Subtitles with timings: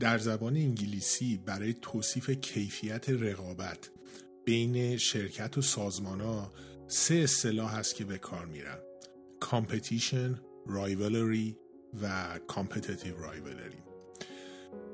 [0.00, 3.90] در زبان انگلیسی برای توصیف کیفیت رقابت
[4.44, 6.52] بین شرکت و سازمان ها
[6.88, 8.78] سه اصطلاح هست که به کار میرن
[9.40, 11.56] competition, rivalry
[12.02, 13.86] و competitive rivalry.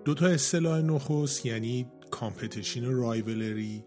[0.04, 3.84] دو تا اصطلاح نخست یعنی competition و رایولری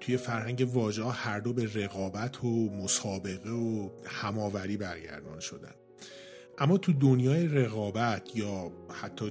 [0.00, 5.74] توی فرهنگ واژه هر دو به رقابت و مسابقه و هماوردی برگردان شدن.
[6.60, 8.72] اما تو دنیای رقابت یا
[9.02, 9.30] حتی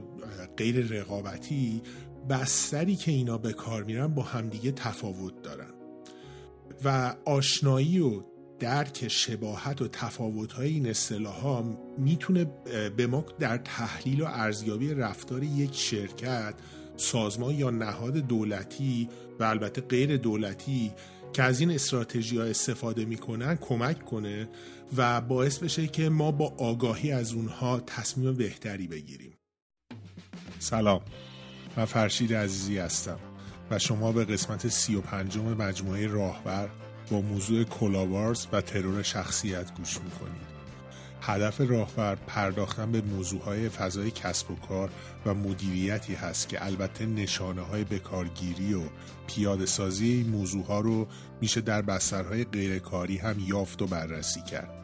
[0.58, 1.82] غیر رقابتی
[2.30, 5.74] بستری که اینا به کار میرن با همدیگه تفاوت دارن.
[6.84, 8.24] و آشنایی و
[8.60, 12.46] درک شباهت و تفاوت‌های این اصطلاح ها می‌تونه
[12.98, 16.54] به ما در تحلیل و ارزیابی رفتار یک شرکت
[16.98, 19.10] سازمان یا نهاد دولتی
[19.40, 20.92] و البته غیر دولتی
[21.34, 24.50] که از این استراتژی ها استفاده می‌کنن کمک کنه
[24.98, 29.34] و باعث بشه که ما با آگاهی از اونها تصمیم بهتری بگیریم.
[30.60, 31.02] سلام.
[31.78, 33.20] من فرشید عزیزی هستم
[33.72, 36.70] و شما به قسمت سی و پنجم مجموعه راهبر
[37.12, 40.49] با موضوع کلاوارز و ترور شخصیت گوش می‌کنید.
[41.22, 44.90] هدف راهبر پرداختن به موضوعهای فضای کسب و کار
[45.26, 48.82] و مدیریتی هست که البته نشانه های بکارگیری و
[49.28, 51.08] پیاده سازی این موضوع ها رو
[51.42, 54.80] میشه در بسترهای غیرکاری هم یافت و بررسی کرد.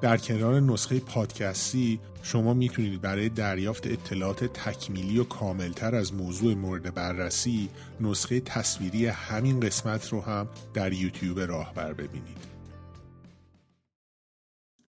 [0.00, 6.94] در کنار نسخه پادکستی شما می‌تونید برای دریافت اطلاعات تکمیلی و کاملتر از موضوع مورد
[6.94, 7.68] بررسی
[8.00, 12.57] نسخه تصویری همین قسمت رو هم در یوتیوب راهبر ببینید.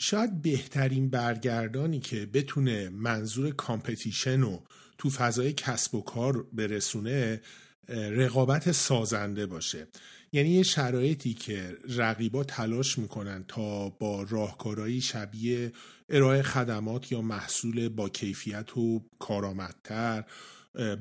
[0.01, 4.63] شاید بهترین برگردانی که بتونه منظور کامپتیشن رو
[4.97, 7.41] تو فضای کسب و کار برسونه
[7.89, 9.87] رقابت سازنده باشه.
[10.31, 15.71] یعنی یه شرایطی که رقیبا تلاش می‌کنن تا با راهکارهایی شبیه
[16.09, 20.23] ارائه خدمات یا محصول با کیفیت و کارآمدتر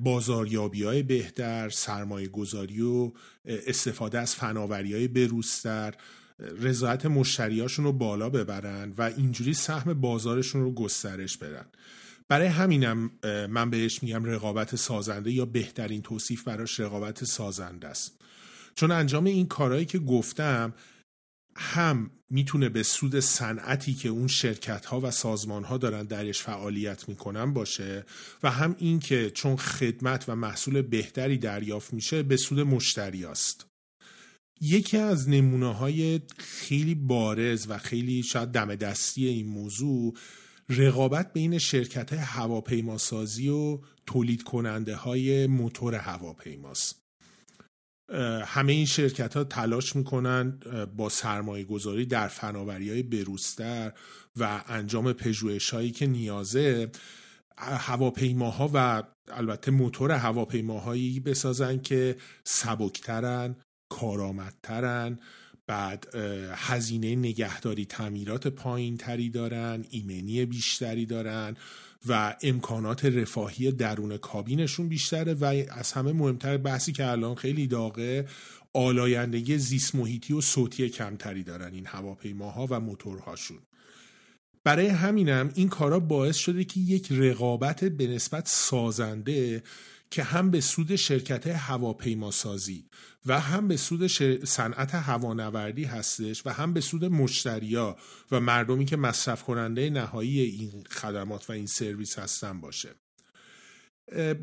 [0.00, 3.12] بازاریابی های بهتر سرمایه گذاری و
[3.44, 5.94] استفاده از فناوری های بروستر
[6.38, 11.66] رضایت مشتریاشون رو بالا ببرن و اینجوری سهم بازارشون رو گسترش بدن
[12.28, 13.10] برای همینم
[13.50, 18.20] من بهش میگم رقابت سازنده یا بهترین توصیف براش رقابت سازنده است
[18.74, 20.74] چون انجام این کارهایی که گفتم
[21.56, 27.08] هم می‌تونه به سود صنعتی که اون شرکت ها و سازمان ها دارن درش فعالیت
[27.08, 28.04] می‌کنن باشه
[28.42, 33.66] و هم این که چون خدمت و محصول بهتری دریافت میشه به سود مشتری است.
[34.60, 40.14] یکی از نمونه های خیلی بارز و خیلی شاید دم دستی این موضوع
[40.68, 47.00] رقابت بین شرکت هواپیماسازی و تولید کننده های موتور هواپیماست.
[48.44, 50.60] همه این شرکت ها تلاش می‌کنن
[50.96, 53.92] با سرمایه گذاری در فناوری های بروستر
[54.36, 56.90] و انجام پژوهش هایی که نیازه
[57.58, 63.56] هواپیماها و البته موتور هواپیماهایی بسازن که سبکترن
[63.88, 65.18] کارآمدترن
[65.66, 66.14] بعد
[66.52, 71.56] هزینه نگهداری تعمیرات پایین تری دارن ایمنی بیشتری دارن
[72.06, 78.28] و امکانات رفاهی درون کابینشون بیشتره و از همه مهمتر بحثی که الان خیلی داغه
[78.72, 83.58] آلایندگی زیست محیطی و صوتی کمتری دارن این هواپیماها و موتورهاشون.
[84.64, 89.62] برای همینم این کارا باعث شده که یک رقابت به نسبت سازنده
[90.10, 92.88] که هم به سود شرکت هواپیماسازی
[93.26, 94.06] و هم به سود
[94.44, 97.96] صنعت هوانوردی هستش و هم به سود مشتریا
[98.30, 102.94] و مردمی که مصرف کننده نهایی این خدمات و این سرویس هستن باشه.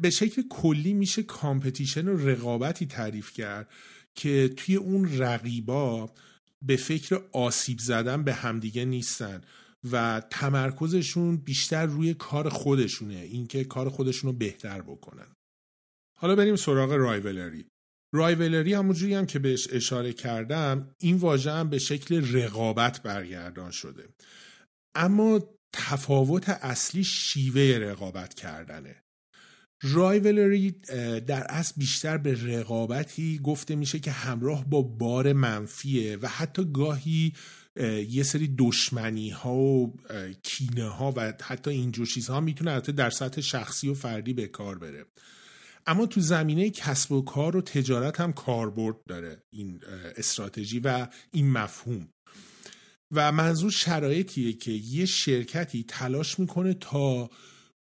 [0.02, 3.70] به شکل کلی میشه competition و رقابتی تعریف کرد
[4.16, 6.14] که توی اون رقیبا
[6.62, 9.42] به فکر آسیب زدن به همدیگه نیستن
[9.92, 15.35] و تمرکزشون بیشتر روی کار خودشونه اینکه کار خودشون رو بهتر بکنن.
[16.18, 17.66] حالا بریم سراغ رایولری
[18.14, 24.10] رایولری همونجوری هم که بهش اشاره کردم این واژه هم به شکل رقابت برگردان شده.
[24.96, 25.40] اما
[25.74, 29.04] تفاوت اصلی شیوه رقابت کردنه.
[29.84, 30.72] رایولری
[31.28, 37.34] در اصل بیشتر به رقابتی گفته میشه که همراه با بار منفیه و حتی گاهی
[38.10, 39.94] یه سری دشمنی ها و
[40.44, 44.78] کینه ها و حتی اینجور چیزها می‌تونه حتی در سطح شخصی و فردی به کار
[44.78, 45.06] بره.
[45.88, 49.80] اما تو زمینه کسب و کار و تجارت هم کاربرد داره این
[50.18, 52.10] استراتژی و این مفهوم.
[53.12, 57.30] و منظور شرایطیه که یه شرکتی تلاش می‌کنه تا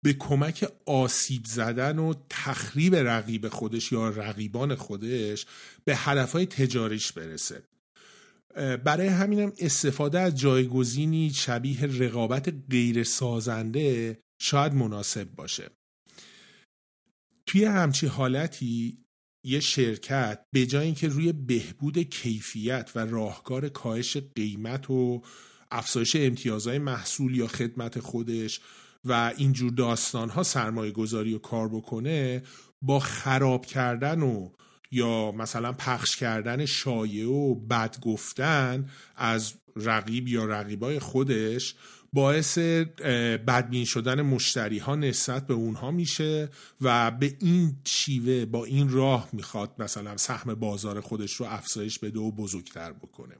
[0.04, 5.46] به کمک آسیب زدن و تخریب رقیب خودش یا رقیبان خودش
[5.84, 7.62] به هدفهای تجاریش برسه.
[8.84, 15.70] برای همینم استفاده از جایگزینی شبیه رقابت غیر سازنده شاید مناسب باشه.
[17.48, 18.98] توی همچی حالتی
[19.44, 25.22] یه شرکت به جای اینکه روی بهبود کیفیت و راهکار کاهش قیمت و
[25.70, 28.60] افزایش امتیازهای محصول یا خدمت خودش
[29.04, 32.42] و اینجور داستان ها سرمایه گذاری و کار بکنه
[32.82, 34.50] با خراب کردن و
[34.90, 41.74] یا مثلا پخش کردن شایعه و بد گفتن از رقیب یا رقیبای خودش
[42.12, 46.48] باعث بدبین شدن مشتری ها نسبت به اونها میشه
[46.80, 52.18] و به این شیوه با این راه می‌خواد مثلا سهم بازار خودش رو افزایش بده
[52.18, 53.34] و بزرگتر بکنه.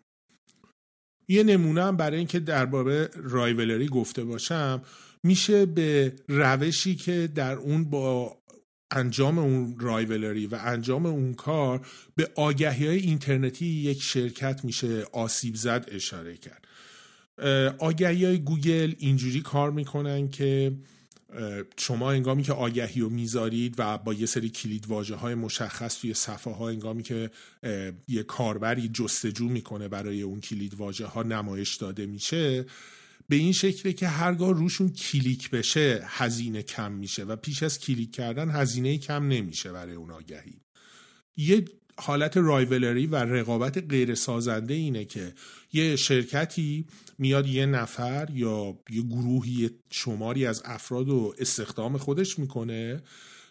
[1.29, 4.83] یه نمونه هم برای اینکه درباره رایولری گفته باشم
[5.23, 8.39] میشه به روشی که در اون با
[8.91, 11.87] انجام اون رایولری و انجام اون کار
[12.17, 16.68] به آگهی های اینترنتی یک شرکت میشه آسیب زد اشاره کرد.
[17.79, 20.73] آگهی های گوگل اینجوری کار می‌کنن که
[21.77, 26.15] شما انگامی که آگهی رو می‌ذارید و با یه سری کلید واجه های مشخص توی
[26.15, 27.31] صفحه ها انگامی که
[28.09, 32.67] یه کاربری جستجو می‌کنه برای اون کلید واژه ها نمایش داده میشه
[33.29, 38.13] به این شکله که هرگاه روشون کلیک بشه هزینه کم میشه و پیش از کلیک
[38.15, 40.61] کردن هزینه کم نمیشه برای اون آگهی.
[41.37, 41.65] یه
[41.99, 45.33] حالت رایولری و رقابت غیر سازنده اینه که
[45.73, 46.87] یه شرکتی
[47.19, 53.03] میاد یه نفر یا یه گروهی شماری از افراد رو استخدام خودش می‌کنه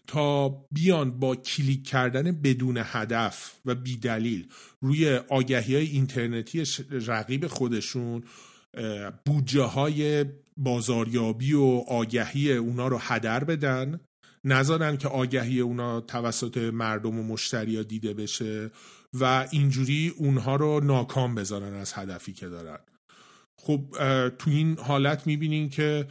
[0.08, 4.48] تا بیان با کلیک کردن بدون هدف و بیدلیل
[4.82, 8.24] روی آگهی های اینترنتی رقیب خودشون
[9.26, 10.26] بودجه های
[10.58, 14.00] بازاریابی و آگهی اونا رو هدر بدن.
[14.44, 18.72] نذارن که آگهی اونا توسط مردم و مشتری دیده بشه
[19.14, 22.80] و اینجوری اونها رو ناکام بذارن از هدفی که دارن.
[23.62, 23.86] خب
[24.30, 26.08] تو این حالت می‌بینین که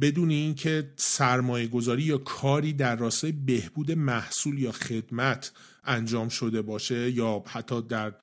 [0.00, 5.52] بدون اینکه سرمایه گذاری یا کاری در راستای بهبود محصول یا خدمت
[5.84, 8.14] انجام شده باشه یا حتی در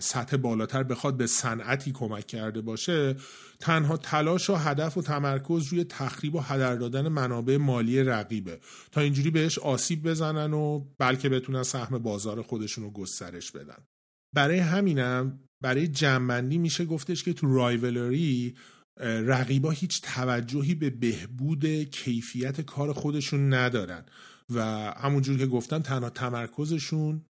[0.00, 3.16] سطح بالاتر بخواد به صنعتی کمک کرده باشه
[3.60, 8.60] تنها تلاش و هدف و تمرکز روی تخریب و هدر دادن منابع مالی رقیبه.
[8.92, 13.86] تا اینجوری بهش آسیب بزنن و بلکه بتونن سهم بازار خودشون رو گسترش بدن.
[14.34, 18.54] برای همینم برای جنبندی میشه گفتش که تو رایولری
[19.00, 24.04] رقیبا هیچ توجهی به بهبود کیفیت کار خودشون ندارن.
[24.50, 24.60] و
[24.96, 27.24] همونجور که گفتم تنها تمرکزشون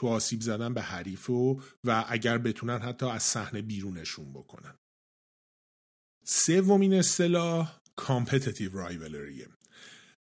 [0.00, 4.74] تو آسیب زدن به حریف و, و اگر بتونن حتی از صحنه بیرونشون بکنن.
[6.26, 9.44] سومین اصطلاح competitive rivalry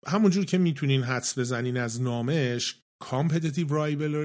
[0.07, 3.69] همونجور که می‌تونین حدس بزنین از نامش competitive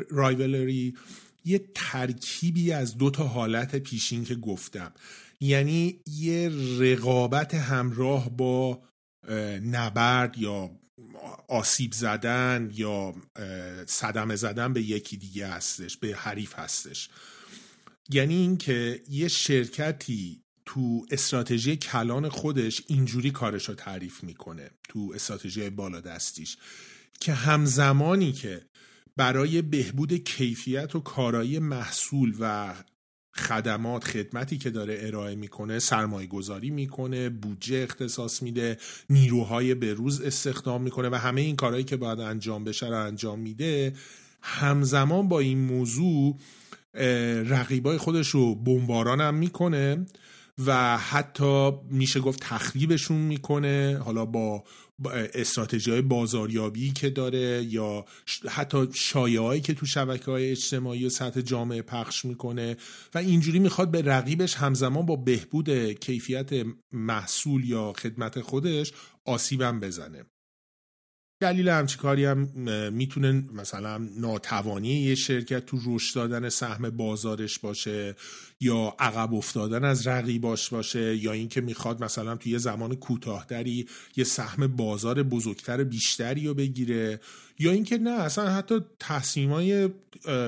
[0.09, 0.97] rivalry
[1.43, 4.93] یه ترکیبی از دو تا حالت پیشین که گفتم.
[5.39, 8.83] یعنی یه رقابت همراه با
[9.63, 10.71] نبرد یا
[11.47, 13.15] آسیب زدن یا
[13.87, 17.09] صدمه زدن به یکی دیگه هستش به حریف هستش.
[18.09, 25.69] یعنی اینکه یه شرکتی تو استراتژی کلان خودش اینجوری کارش رو تعریف می‌کنه تو استراتژی
[25.69, 26.57] بالادستیش
[27.19, 28.61] که همزمانی که
[29.17, 32.73] برای بهبود کیفیت و کارایی محصول و
[33.35, 38.77] خدمات خدمتی که داره ارائه می‌کنه سرمایه گذاری می‌کنه بودجه اختصاص میده
[39.09, 43.39] نیروهای به روز استخدام می‌کنه و همه این کارهایی که باید انجام بشه رو انجام
[43.39, 43.93] میده.
[44.41, 46.37] همزمان با این موضوع
[47.43, 50.05] رقیبای خودش رو بمباران هم می‌کنه
[50.65, 54.01] و حتی میشه گفت تخریبشون می‌کنه.
[54.05, 54.63] حالا با
[55.09, 58.05] استراتژی های بازاریابی که داره یا
[58.49, 62.77] حتی شایعهایی که تو شبکه های اجتماعی و سطح جامعه پخش می‌کنه
[63.13, 66.49] و اینجوری می‌خواد به رقیبش همزمان با بهبود کیفیت
[66.91, 68.93] محصول یا خدمت خودش
[69.25, 70.25] آسیبم بزنه.
[71.41, 72.37] دلیل همچی کاری هم
[72.93, 78.15] می‌تونه مثلا ناتوانی یه شرکت تو رشد دادن سهم بازارش باشه
[78.59, 84.23] یا عقب افتادن از رقیباش باشه یا اینکه می‌خواد مثلا توی یه زمان کوتاهتری یه
[84.23, 87.19] سهم بازار بزرگتر بیشتری رو بگیره
[87.59, 89.89] یا اینکه نه اصلا حتی تصمیمای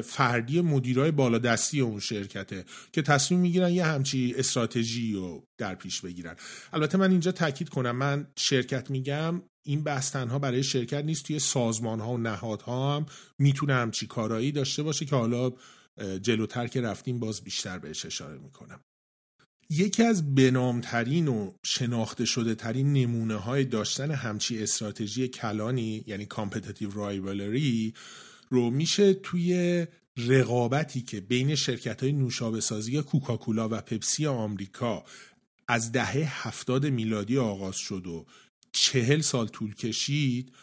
[0.03, 6.35] فردی مدیرای بالادستی اون شرکته که تصمیم می‌گیرن یه همچی استراتژی رو در پیش بگیرن.
[6.73, 11.39] البته من اینجا تاکید کنم من شرکت میگم این بحث تنها برای شرکت نیست توی
[11.39, 13.05] سازمان ها و نهادها هم
[13.39, 15.51] می‌تونه همچی کارایی داشته باشه که حالا
[16.21, 18.79] جلوتر که رفتیم باز بیشتر بهش اشاره می‌کنم.
[19.69, 26.91] یکی از بنامترین و شناخته شده ترین نمونه های داشتن همچی استراتژی کلانی یعنی competitive
[26.91, 27.93] rivalry
[28.49, 35.03] رو میشه توی رقابتی که بین شرکت های نوشابه سازی کوکاکولا و پپسی آمریکا
[35.67, 38.25] از دهه هفتاد میلادی آغاز شد و
[38.73, 40.53] چهل سال طول کشید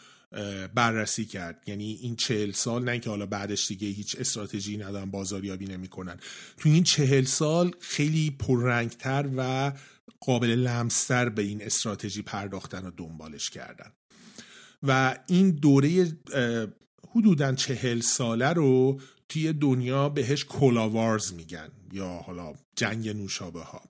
[0.73, 1.63] بررسی کرد.
[1.67, 6.19] یعنی این چهل سال نه که حالا بعدش دیگه هیچ استراتژی ندارن بازاریابی نمی‌کنن.
[6.57, 9.73] تو این چهل سال خیلی پررنگتر و
[10.19, 13.91] قابل لمستر به این استراتژی پرداختن و دنبالش کردن.
[14.83, 16.17] و این دوره
[17.15, 23.81] حدودا چهل ساله رو توی دنیا بهش کلاوارز میگن یا حالا جنگ نوشابه ها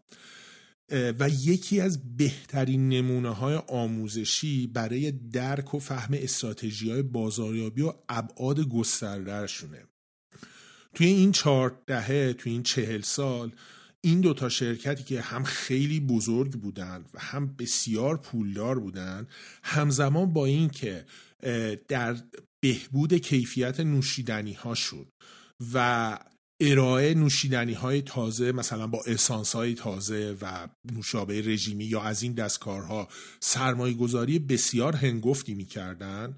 [0.92, 7.94] و یکی از بهترین نمونه های آموزشی برای درک و فهم استراتژی های بازاریابی و
[8.10, 9.84] ابعاد گستردهشونه.
[10.94, 13.52] توی این چهار دهه توی این چهل سال
[14.02, 19.28] این دوتا شرکتی که هم خیلی بزرگ بودند و هم بسیار پولدار بودند
[19.64, 21.06] همزمان با این که
[21.88, 22.18] در
[22.60, 25.06] بهبود کیفیت نوشیدنی هاشون
[25.74, 26.18] و
[26.62, 32.34] ارائه نوشیدنی های تازه مثلا با اسانس های تازه و نوشابه رژیمی یا از این
[32.34, 33.08] دستکارها
[33.40, 36.36] سرمایه گذاری بسیار هنگفتی می‌کردن.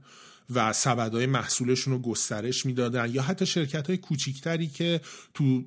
[0.49, 5.01] و سبدهای محصولشون رو گسترش می‌دادن یا حتی شرکت های کوچیکتری که
[5.33, 5.63] تو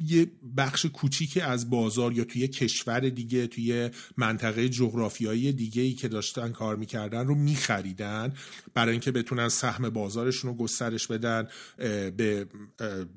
[0.00, 0.26] یه
[0.56, 6.52] بخش کوچیکی از بازار یا توی کشور دیگه توی منطقه جغرافیایی دیگه ای که داشتن
[6.52, 8.32] کار می‌کردن رو میخریدن
[8.74, 11.48] برای اینکه بتونن سهم بازارشون رو گسترش بدن
[12.16, 12.46] به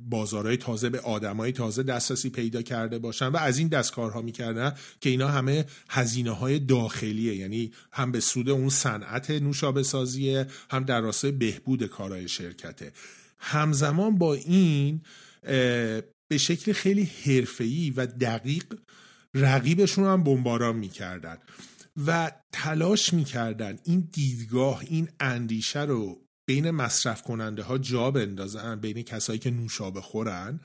[0.10, 5.10] بازارهای تازه به آدمای تازه دسترسی پیدا کرده باشن و از این دستکارها می‌کردن که
[5.10, 7.36] اینا همه هزینه های داخلیه.
[7.36, 12.92] یعنی هم به سود اون صنعت نوشابه سازیه هم در راستای بهبود کارهای شرکته.
[13.40, 15.02] همزمان با این
[16.30, 18.66] به شکل خیلی حرفه‌ای و دقیق
[19.34, 21.38] رقیبشون هم بمباران می‌کردن
[22.06, 29.02] و تلاش می‌کردن این دیدگاه این اندیشه رو بین مصرف کننده ها جا بندازن بین
[29.02, 30.60] کسایی که نوشابه خورن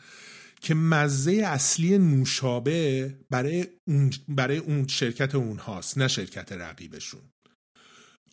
[0.61, 7.21] که مزه اصلی نوشابه برای اون, برای اون شرکت اونهاست نه شرکت رقیبشون.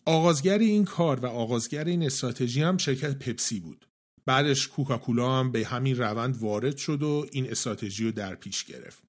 [0.04, 3.86] آغازگر این کار و آغازگر این استراتژی هم شرکت پپسی بود.
[4.26, 9.02] بعدش کوکاکولا هم به همین روند وارد شد و این استراتژی رو در پیش گرفت.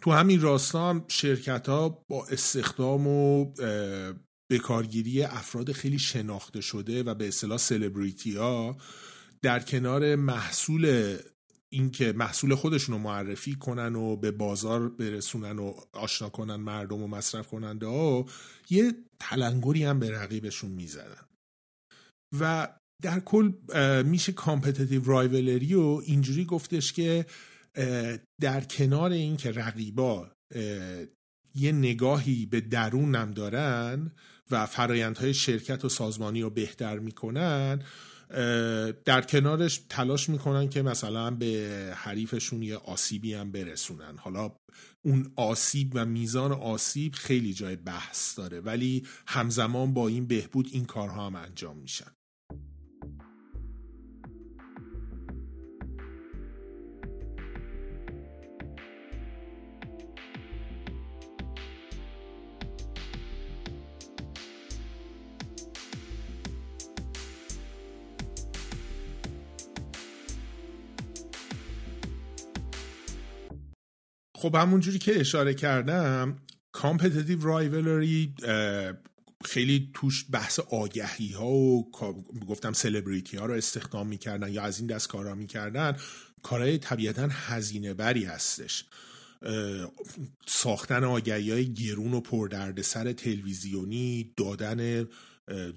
[0.00, 3.52] تو همین راستا هم شرکت ها با استخدام و
[4.50, 8.76] بکارگیری افراد خیلی شناخته شده و به اصطلاح سلبریتی ها
[9.42, 11.16] در کنار محصول
[11.72, 17.08] اینکه محصول خودشون رو معرفی کنن و به بازار برسونن و آشنا کنن مردم و
[17.08, 18.26] مصرف کننده ها
[18.70, 21.26] یه تلنگری هم به رقیبشون می‌زدن
[22.40, 22.68] و
[23.02, 23.52] در کل
[24.02, 27.26] میشه competitive rivalry و اینجوری گفتش که
[28.40, 30.30] در کنار این که رقیبا
[31.54, 34.12] یه نگاهی به درونم دارن
[34.50, 37.82] و فرایندهای شرکت و سازمانی رو بهتر می‌کنن
[39.04, 44.16] در کنارش تلاش می‌کنن که مثلا به حریفشون یه آسیبی هم برسونن.
[44.18, 44.52] حالا
[45.04, 50.84] اون آسیب و میزان آسیب خیلی جای بحث داره ولی همزمان با این بهبود این
[50.84, 52.10] کارها هم انجام میشن.
[74.42, 76.36] خب همونجوری که اشاره کردم
[76.72, 78.34] competitive rivalry
[79.44, 81.90] خیلی توش بحث آگهی ها و
[82.48, 85.96] گفتم سلبریتی ها رو استخدام می‌کردن یا از این دست کارا می‌کردن
[86.42, 88.84] کارهای طبیعتا هزینه بری هستش
[90.46, 95.08] ساختن آگهی های گرون و پردردسر تلویزیونی دادن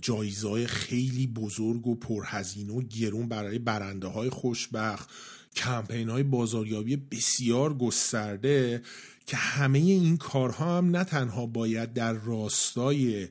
[0.01, 5.09] جایزه‌های خیلی بزرگ و پرهزینه و گرون برای برنده های خوشبخت.
[5.55, 8.81] کمپین های بازاریابی بسیار گسترده
[9.25, 13.27] که همه این کارها هم نه تنها باید در راستای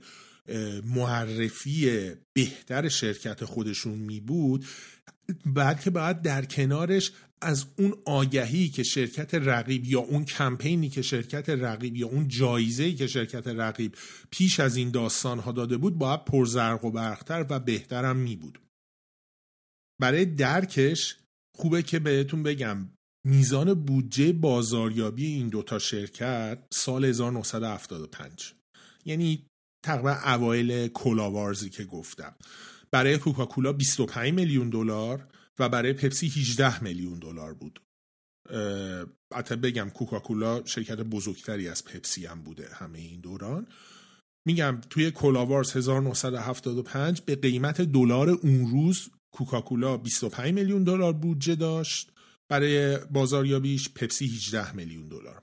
[0.85, 4.65] معرفی بهتر شرکت خودشون می بود
[5.47, 11.49] بلکه باید در کنارش از اون آگهی که شرکت رقیب یا اون کمپینی که شرکت
[11.49, 13.95] رقیب یا اون جایزه‌ای که شرکت رقیب
[14.31, 18.59] پیش از این داستان ها داده بود باید پرزرق و برختر و بهترم می بود
[20.01, 21.17] برای درکش
[21.57, 22.91] خوبه که بهتون بگم
[23.27, 28.55] میزان بودجه بازاریابی این دوتا شرکت سال 1975
[29.05, 29.47] یعنی
[29.85, 32.35] تقریبا اوایل کلاوارزی که گفتم.
[32.91, 37.81] برای کوکاکولا 25 میلیون دلار و برای پپسی 18 میلیون دلار بود.
[39.35, 43.67] حتی بگم کوکاکولا شرکت بزرگتری از پپسی هم بوده همه این دوران.
[44.47, 52.11] میگم توی کلاوارز 1975 به قیمت دلار اون روز کوکاکولا 25 میلیون دلار بودجه داشت.
[52.49, 55.43] برای بازاریابیش پپسی 18 میلیون دلار.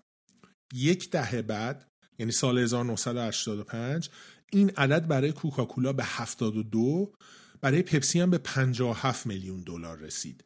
[0.73, 1.87] یک دهه بعد
[2.19, 4.09] یعنی سال 1985
[4.51, 7.13] این عدد برای کوکاکولا به 72
[7.61, 10.43] برای پپسی هم به 57 میلیون دلار رسید.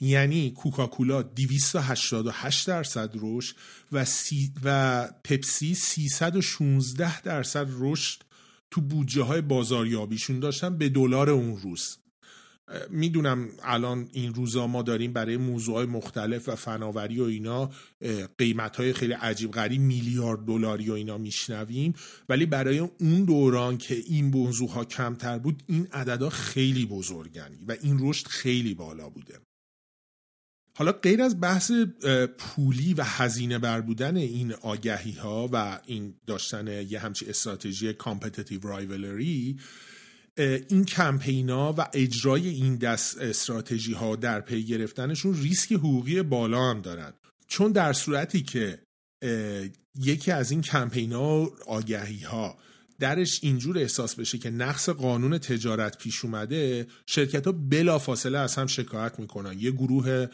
[0.00, 3.56] یعنی کوکاکولا 288 درصد رشد
[3.92, 4.06] و,
[4.64, 8.22] و پپسی 316 درصد رشد
[8.70, 12.01] تو بودجه های بازاریابیشون داشتن به دلار اون روز.
[12.90, 17.70] می‌دونم الان این روزا ما داریم برای موضوع مختلف و فناوری و اینا
[18.38, 21.94] قیمت های خیلی عجیب غریب میلیارد دلاری و اینا میشنویم.
[22.28, 27.76] ولی برای اون دوران که این موضوع ها کمتر بود این عددها خیلی بزرگین و
[27.82, 29.40] این رشد خیلی بالا بوده.
[30.76, 31.72] حالا غیر از بحث
[32.38, 38.60] پولی و هزینه بر بودن این آگهی ها و این داشتن یه همچی استراتژی competitive
[38.68, 39.58] rivalry
[40.38, 46.80] این کمپینا و اجرای این دست استراتژی ها در پی گرفتنشون ریسک حقوقی بالا هم
[46.80, 47.12] دارن.
[47.48, 48.82] چون در صورتی که
[50.00, 52.58] یکی از این کمپینا و آگهی ها
[52.98, 58.54] درش اینجور احساس بشه که نقص قانون تجارت پیش اومده شرکت ها بلا فاصله از
[58.54, 59.58] هم شکایت می‌کنن.
[59.58, 60.26] یه گروه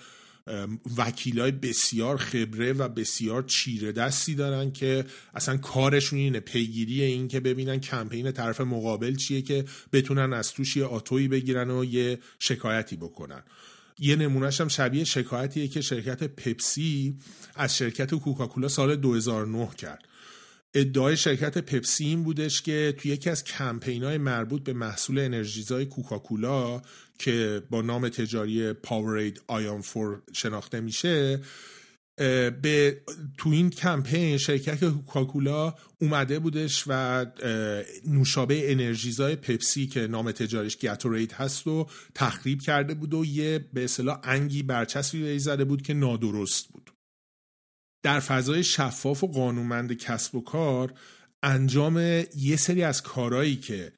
[0.96, 7.40] وکیلای بسیار خبره و بسیار چیره دستی دارن که اصلا کارشون اینه پیگیری این که
[7.40, 12.96] ببینن کمپین طرف مقابل چیه که بتونن از توش یه آتویی بگیرن و یه شکایتی
[12.96, 13.42] بکنن.
[13.98, 17.14] یه نمونهش هم شبیه شکایتیه که شرکت پپسی
[17.54, 20.04] از شرکت کوکاکولا سال 2009 کرد.
[20.74, 25.86] ادعای شرکت پپسی این بودش که توی یکی از کمپین های مربوط به محصول انرژیزای
[25.86, 26.82] کوکاکولا
[27.18, 31.40] که با نام تجاری پاورید آیان فور شناخته میشه
[32.62, 33.02] به
[33.36, 37.26] تو این کمپین شرکت کوکاکولا اومده بودش و
[38.06, 43.84] نوشابه انرژیزای پپسی که نام تجاریش گاتورید هست و تخریب کرده بود و یه به
[43.84, 46.77] اصطلاح انگی برچسبی زده بود که نادرست بود.
[48.02, 50.92] در فضای شفاف و قانونمند کسب و کار
[51.42, 51.98] انجام
[52.36, 53.92] یه سری از کارهایی که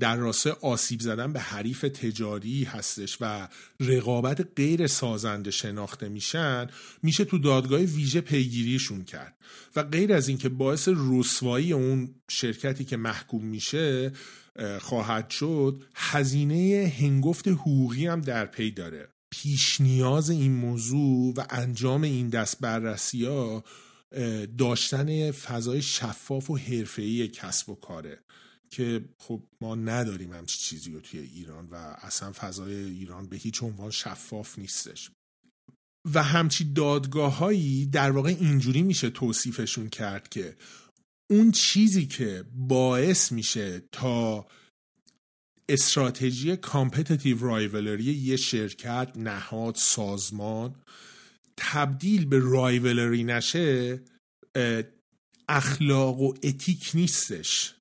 [0.00, 3.48] در راسته آسیب زدن به حریف تجاری هستش و
[3.80, 6.66] رقابت غیر سازنده شناخته میشن
[7.02, 9.36] میشه تو دادگاه ویژه پیگیریشون کرد.
[9.76, 14.12] و غیر از اینکه باعث رسوایی اون شرکتی که محکوم میشه
[14.80, 19.08] خواهد شد هزینه هنگفت حقوقی هم در پی داره.
[19.30, 23.64] پیش نیاز این موضوع و انجام این دست بررسی ها
[24.58, 28.18] داشتن فضای شفاف و حرفه‌ای کسب و کاره
[28.70, 33.62] که خب ما نداریم همچی چیزی رو توی ایران و اصلا فضای ایران به هیچ
[33.62, 35.10] عنوان شفاف نیستش.
[36.14, 40.56] و همچی دادگاه هایی در واقع اینجوری میشه توصیفشون کرد که
[41.30, 44.46] اون چیزی که باعث میشه تا
[45.72, 50.74] استراتژی competitive rivalry یه شرکت نهاد سازمان
[51.56, 54.00] تبدیل به رایولری نشه
[55.48, 57.74] اخلاق و ethic نیستش.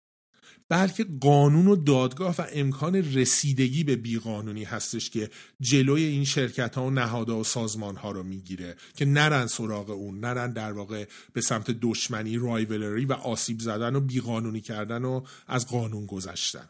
[0.70, 5.30] بلکه قانون و دادگاه و امکان رسیدگی به بیقانونی هستش که
[5.62, 10.20] جلوی این شرکت ها و نهادها و سازمان ها رو می‌گیره که نرن سراغ اون
[10.20, 15.68] نرن در واقع به سمت دشمنی رایولری و آسیب زدن و بیقانونی کردن و از
[15.68, 16.70] قانون گذشتن.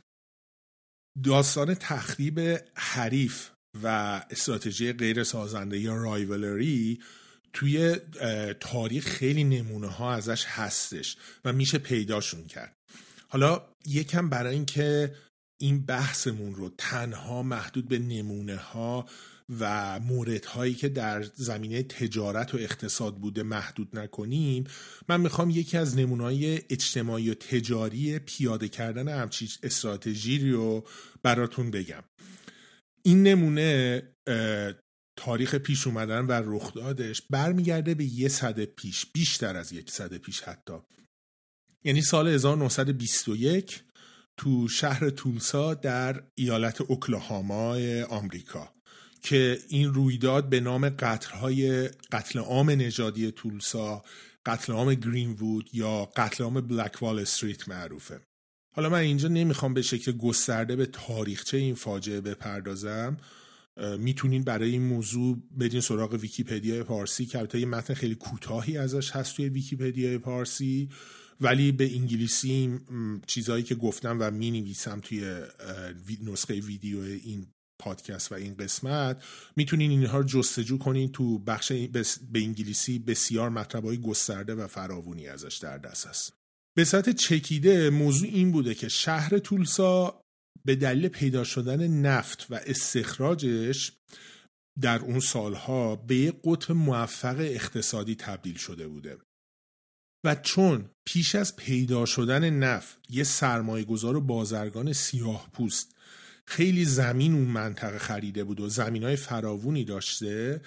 [1.23, 2.39] داستان تخریب
[2.75, 3.49] حریف
[3.83, 3.87] و
[4.29, 6.99] استراتژی غیر سازنده یا رایولری
[7.53, 7.95] توی
[8.59, 12.75] تاریخ خیلی نمونه ها ازش هستش و میشه پیداشون کرد.
[13.27, 15.15] حالا یکم برای اینکه
[15.61, 19.05] این بحثمون رو تنها محدود به نمونه ها
[19.59, 24.63] و مورد هایی که در زمینه تجارت و اقتصاد بوده محدود نکنیم
[25.09, 30.87] من می‌خوام یکی از نمونه های اجتماعی و تجاری پیاده کردن همچی استراتژی رو
[31.23, 32.03] براتون بگم.
[33.05, 34.01] این نمونه
[35.17, 40.41] تاریخ پیش اومدن و رخدادش برمیگرده به یه صد پیش بیشتر از یک صد پیش
[40.41, 40.73] حتی.
[41.83, 43.83] یعنی سال 1921
[44.37, 47.77] تو شهر تولسا در ایالت اوکلاهاما
[48.09, 48.78] آمریکا.
[49.21, 54.03] که این رویداد به نام قتلهای قتل عام نژادی تولسا
[54.45, 55.37] قتل عام گرین
[55.73, 58.21] یا قتل عام Black Wall Street معروفه.
[58.75, 63.17] حالا من اینجا نمی‌خوام به شکل گسترده به تاریخچه این فاجعه بپردازم.
[63.97, 69.11] می‌تونین برای این موضوع برین سراغ ویکیپدیا پارسی که البته یه متن خیلی کوتاهی ازش
[69.11, 70.89] هست توی ویکیپدیا پارسی
[71.41, 72.79] ولی به انگلیسی
[73.27, 75.41] چیزهایی که گفتم و می نویسم توی
[76.23, 77.47] نسخه ویدیو این
[77.79, 79.23] پادکست و این قسمت
[79.55, 81.71] می‌تونین اینها رو جستجو کنین تو بخش
[82.31, 86.33] به انگلیسی بسیار مطلبهای گسترده و فراوونی ازش در دست هست.
[86.77, 90.21] به صورت چکیده موضوع این بوده که شهر تولسا
[90.65, 93.91] به دلیل پیدا شدن نفت و استخراجش
[94.81, 99.17] در اون سالها به یک قطب موفق اقتصادی تبدیل شده بوده.
[100.25, 105.95] و چون پیش از پیدا شدن نفت یه سرمایه گذار و بازرگان سیاه پوست
[106.49, 110.61] خیلی زمین اون منطقه خریده بود و زمین های فراوونی داشته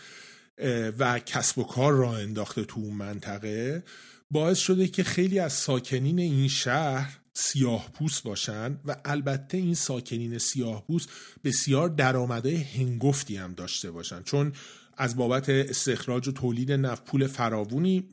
[0.98, 3.84] و کسب و کار را انداخته تو اون منطقه
[4.30, 10.38] باعث شده که خیلی از ساکنین این شهر سیاه پوست باشن و البته این ساکنین
[10.38, 11.08] سیاه پوست
[11.44, 14.22] بسیار درآمدهای هنگفتی هم داشته باشن.
[14.22, 14.52] چون
[14.96, 18.08] از بابت استخراج و تولید نفت پول فراوونی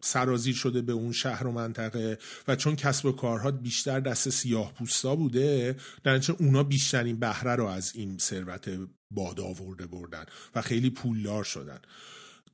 [0.00, 4.74] سرازیر شده به اون شهر و منطقه و چون کسب و کارها بیشتر دست سیاه
[4.74, 8.70] پوستا بوده در اونا بیشترین بهره رو از این ثروت
[9.10, 11.78] باد آورده بردن و خیلی پولدار شدن.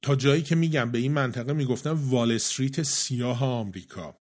[0.02, 4.18] تا جایی که میگم به این منطقه می‌گفتن وال استریت سیاه آمریکا.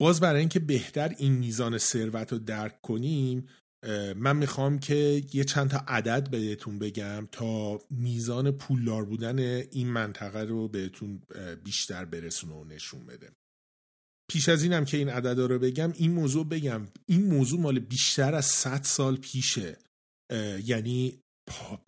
[0.00, 3.48] باز برای اینکه بهتر این میزان ثروت رو درک کنیم
[4.16, 10.40] من می‌خوام که یه چند تا عدد بهتون بگم تا میزان پولدار بودن این منطقه
[10.40, 11.22] رو بهتون
[11.64, 13.30] بیشتر برسونه و نشون بده.
[14.30, 18.34] پیش از اینم که این عددا رو بگم این موضوع بگم این موضوع مال بیشتر
[18.34, 19.78] از 100 سال پیشه.
[20.64, 21.22] یعنی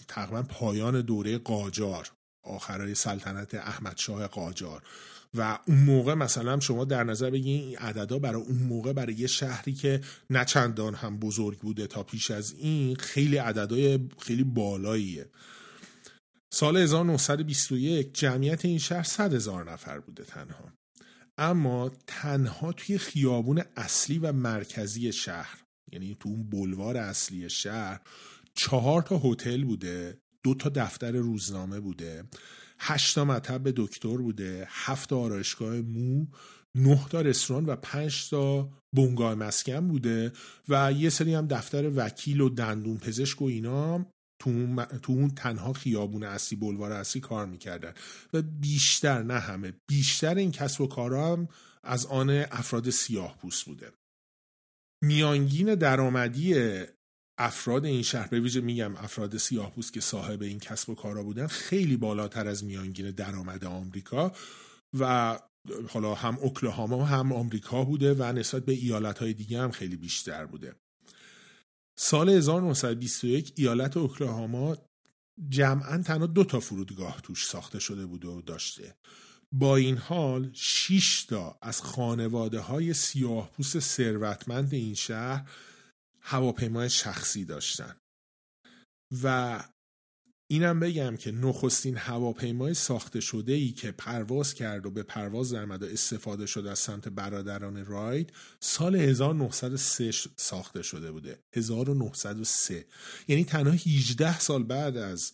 [0.09, 2.13] تقریبا پایان دوره قاجار.
[2.43, 4.83] آخرای سلطنت احمد شاه قاجار.
[5.35, 9.27] و اون موقع مثلا شما در نظر بگیرید این عددا برای اون موقع برای یه
[9.27, 10.01] شهری که
[10.31, 15.29] نه چندان هم بزرگ بوده تا پیش از این خیلی عددهای خیلی بالاییه.
[16.55, 20.73] سال 1921 جمعیت این شهر 100 هزار نفر بوده تنها.
[21.39, 25.59] اما تنها توی خیابون اصلی و مرکزی شهر
[25.93, 28.01] یعنی تو اون بلوار اصلی شهر
[28.55, 30.22] چهار تا هتل بوده.
[30.45, 32.25] دو تا دفتر روزنامه بوده
[32.79, 36.27] هشت تا مطب دکتر بوده هفت تا آرایشگاه مو
[36.75, 40.33] نه تا رستوران و پنج تا بنگاه مسکن بوده
[40.69, 44.07] و یه سری هم دفتر وکیل و دندون پزشک و اینا
[45.03, 47.95] تو اون تنها خیابون اصلی بلوار اصلی کار می‌کردن.
[48.33, 51.49] و بیشتر نه همه بیشتر این کسب و کارا هم
[51.85, 53.93] از آن افراد سیاه پوست بوده.
[55.03, 56.55] میانگین درآمدی
[57.43, 61.47] افراد این شهر به ویژه میگم افراد سیاهپوست که صاحب این کسب و کارا بودن
[61.47, 64.33] خیلی بالاتر از میانگین درآمد آمریکا
[64.99, 65.39] و
[65.89, 70.47] حالا هم اوکلاهاما هم آمریکا بوده و نسبت به ایالت های دیگه هم خیلی بیشتر
[70.47, 70.75] بوده.
[71.97, 74.77] سال 1921 ایالت اوکلاهاما
[75.49, 78.95] جمعا تنها دو تا فرودگاه توش ساخته شده بوده و داشته.
[79.53, 85.51] با این حال 6 تا از خانواده های سیاه پوست ثروتمند این شهر
[86.23, 87.97] هواپیمای شخصی داشتن.
[89.23, 89.59] و
[90.51, 95.65] اینم بگم که نخستین هواپیمای ساخته شده ای که پرواز کرد و به پرواز در
[95.65, 101.39] و استفاده شده از سمت برادران راید سال 1903 ساخته شده بوده.
[101.57, 102.87] 1903
[103.29, 105.33] یعنی تنها 18 سال بعد از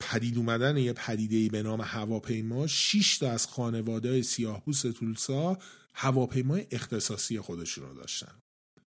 [0.00, 5.58] پدید اومدن یه پدیده به نام هواپیما 6 تا از خانواده سیاهپوست تولسا
[5.94, 8.43] هواپیمای اختصاصی خودشون رو داشتن.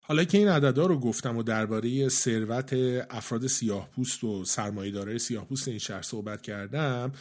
[0.08, 2.74] حالا که این عددا رو گفتم و درباره ثروت
[3.10, 7.12] افراد سیاه پوست و سرمایه‌دارای سیاه پوست این شهر صحبت کردم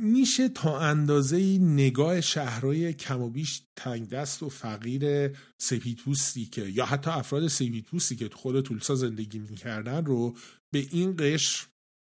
[0.00, 6.62] میشه تا اندازه نگاه شهرهای کم و بیش تنگ دست و فقیر سپید پوستی که
[6.62, 10.36] یا حتی افراد سپید پوستی که تو خود تولسا زندگی می‌کردن رو
[10.74, 11.66] به این قشر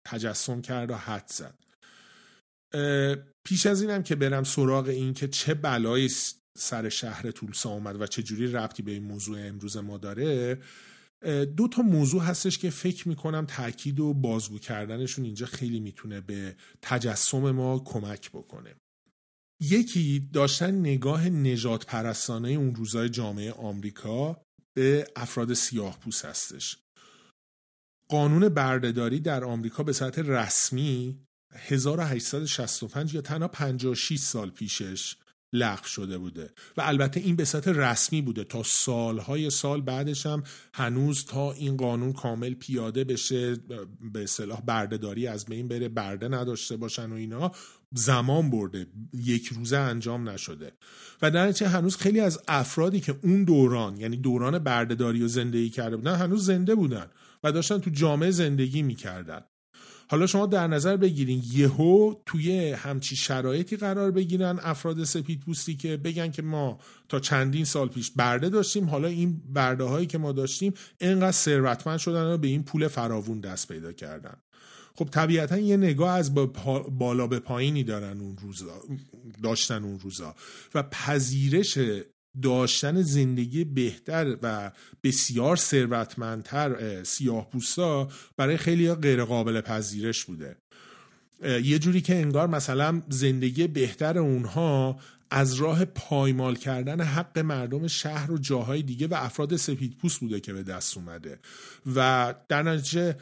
[0.06, 1.58] تجسم کرد و حد زد.
[3.46, 6.08] پیش از اینم که برم سراغ این که چه بلایی
[6.58, 10.58] سر شهر تولسا اومد و چجوری ربطی به این موضوع امروز ما داره
[11.56, 16.56] دو تا موضوع هستش که فکر می‌کنم تاکید و بازگو کردنشون اینجا خیلی می‌تونه به
[16.82, 18.74] تجسم ما کمک بکنه.
[19.60, 24.42] یکی داشتن نگاه نجات پرستانه اون روزای جامعه آمریکا
[24.76, 26.78] به افراد سیاه پوست هستش.
[28.08, 31.18] قانون بردهداری در آمریکا به صورت رسمی
[31.52, 35.16] 1865 یا تنها 56 سال پیشش
[35.52, 36.50] لغو شده بوده.
[36.76, 38.44] و البته این به صورت رسمی بوده.
[38.44, 40.42] تا سالهای سال بعدش هم
[40.74, 43.56] هنوز تا این قانون کامل پیاده بشه
[44.12, 47.52] به اصطلاح بردهداری از بین بره برده نداشته باشن و اینا
[47.94, 48.86] زمان برده.
[49.12, 50.72] یک روزه انجام نشده.
[51.22, 55.96] و در هنوز خیلی از افرادی که اون دوران یعنی دوران بردهداری و زندگی کرده
[55.96, 57.06] بودن هنوز زنده بودن
[57.44, 59.44] و داشتن تو جامعه زندگی می‌کردن.
[60.08, 65.96] حالا شما در نظر بگیرین یهو توی همچی شرایطی قرار بگیرن افراد سپید پوستی که
[65.96, 70.32] بگن که ما تا چندین سال پیش برده داشتیم حالا این برده هایی که ما
[70.32, 74.36] داشتیم انقدر ثروتمند شدن و به این پول فراوون دست پیدا کردن.
[74.94, 76.34] خب طبیعتا یه نگاه از
[76.90, 78.82] بالا به پایینی دارن اون روزا
[79.42, 80.34] داشتن اون روزا.
[80.74, 81.78] و پذیرش
[82.42, 84.72] داشتن زندگی بهتر و
[85.02, 90.56] بسیار ثروتمندتر سیاه پوستا برای خیلی غیر قابل پذیرش بوده.
[91.42, 98.32] یه جوری که انگار مثلا زندگی بهتر اونها از راه پایمال کردن حق مردم شهر
[98.32, 101.38] و جاهای دیگه و افراد سفید پوست بوده که به دست اومده.
[101.94, 103.16] و در نتیجه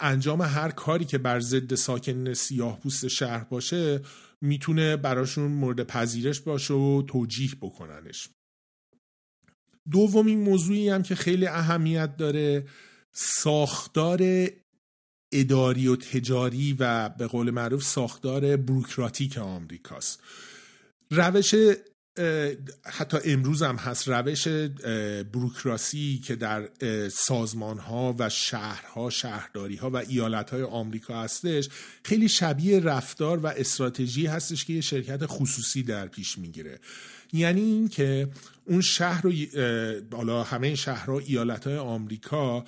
[0.00, 4.00] انجام هر کاری که بر ضد ساکن سیاه پوست شهر باشه
[4.40, 8.28] می‌تونه براشون مورد پذیرش باشه و توجیه بکننش.
[9.90, 12.64] دومین موضوعی هم که خیلی اهمیت داره
[13.12, 14.48] ساختار
[15.32, 20.20] اداری و تجاری و به قول معروف ساختار بروکراتیک آمریکاست.
[21.10, 21.54] روش
[22.84, 24.48] حتی امروز هم هست روش
[25.32, 26.68] بروکراسی که در
[27.08, 31.68] سازمان ها و شهرها شهرداری ها و ایالت های آمریکا هستش
[32.04, 36.80] خیلی شبیه رفتار و استراتژی هستش که یه شرکت خصوصی در پیش می‌گیره.
[37.32, 38.28] یعنی اینکه
[38.64, 39.32] اون شهر و
[40.10, 42.64] بالا همه شهرها ایالت های آمریکا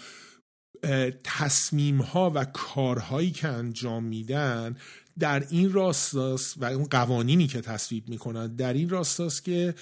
[1.25, 4.77] تصمیم ها و کارهایی که انجام میدن
[5.19, 9.75] در این راستاست و اون قوانینی که تصویب می‌کنن در این راستاست که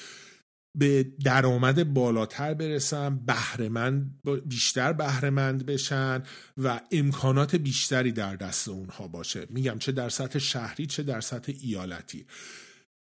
[0.78, 6.22] به درآمد بالاتر برسن بهرهمند بیشتر بهرهمند بشن
[6.58, 9.46] و امکانات بیشتری در دست اونها باشه.
[9.50, 12.26] میگم چه در سطح شهری چه در سطح ایالتی.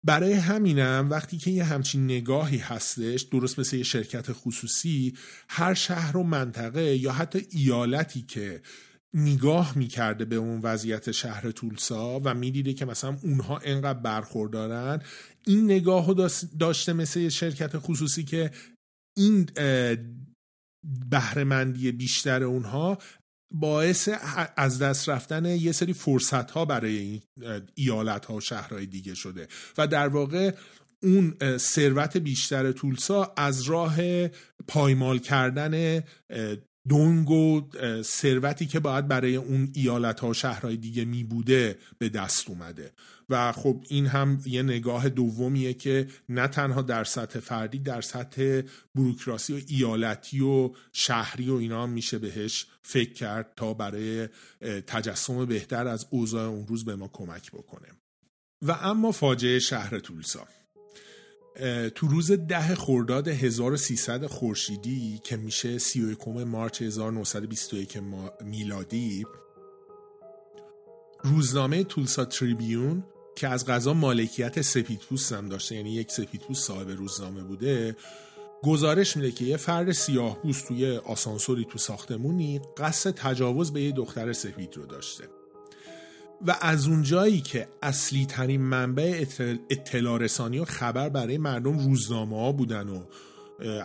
[0.05, 5.13] برای همینم وقتی که یه همچین نگاهی هستش درست مثل یه شرکت خصوصی
[5.49, 8.61] هر شهر و منطقه یا حتی ایالتی که
[9.13, 15.01] نگاه می‌کرده به اون وضعیت شهر تولسا و می‌دیده که مثلا اونها انقدر برخوردارن
[15.45, 18.51] این نگاه رو داشته مثل شرکت خصوصی که
[19.17, 19.49] این
[21.09, 22.97] بهرهمندی بیشتر اونها
[23.51, 24.09] باعث
[24.57, 27.21] از دست رفتن یه سری فرصت ها برای این
[27.75, 29.47] ایالت ها و شهرهای دیگه شده.
[29.77, 30.51] و در واقع
[31.03, 34.27] اون ثروت بیشتر تولسا از راه
[34.67, 36.03] پایمال کردن
[36.89, 37.69] دنگ و
[38.01, 42.91] ثروتی که باید برای اون ایالت ها شهرهای دیگه می بوده به دست اومده.
[43.29, 48.61] و خب این هم یه نگاه دومیه که نه تنها در سطح فردی در سطح
[48.95, 54.27] بروکراسی و ایالتی و شهری و اینا هم میشه بهش فکر کرد تا برای
[54.87, 57.87] تجسم بهتر از اوضاع اون روز به ما کمک بکنه.
[58.61, 60.47] و اما فاجعه شهر تولسا.
[61.95, 67.99] تو روز ده خرداد 1300 خورشیدی که میشه 31 مارچ 1921
[68.45, 69.25] میلادی
[71.23, 73.03] روزنامه تولسا تریبیون
[73.35, 77.95] که از غذا مالکیت سپیدپوست هم داشته یعنی یک سپیدپوست صاحب روزنامه بوده
[78.63, 84.33] گزارش میده که یه فرد سیاه توی آسانسوری تو ساختمونی قصد تجاوز به یه دختر
[84.33, 85.38] سفید رو داشته.
[86.47, 89.25] و از اونجایی که اصلی ترین منبع
[89.69, 93.03] اطلاع رسانی و خبر برای مردم روزنامه ها بودن و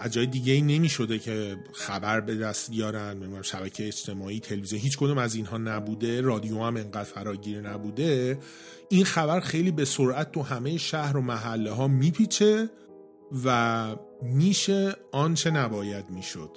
[0.00, 4.98] از جای دیگه ای نمی شده که خبر به دست بیارن شبکه اجتماعی تلویزیون هیچ
[4.98, 8.38] کدوم از اینها نبوده رادیو هم انقدر فراگیر نبوده
[8.88, 12.70] این خبر خیلی به سرعت تو همه شهر و محله ها میپیچه
[13.44, 13.86] و
[14.22, 16.50] میشه آنچه نباید می‌شد.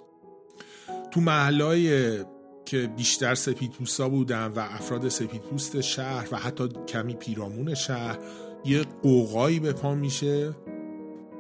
[1.12, 2.26] تو محله
[2.68, 8.18] که بیشتر سپید بودن و افراد سپید پوست شهر و حتی کمی پیرامون شهر
[8.66, 10.54] یه قوقایی به پا میشه.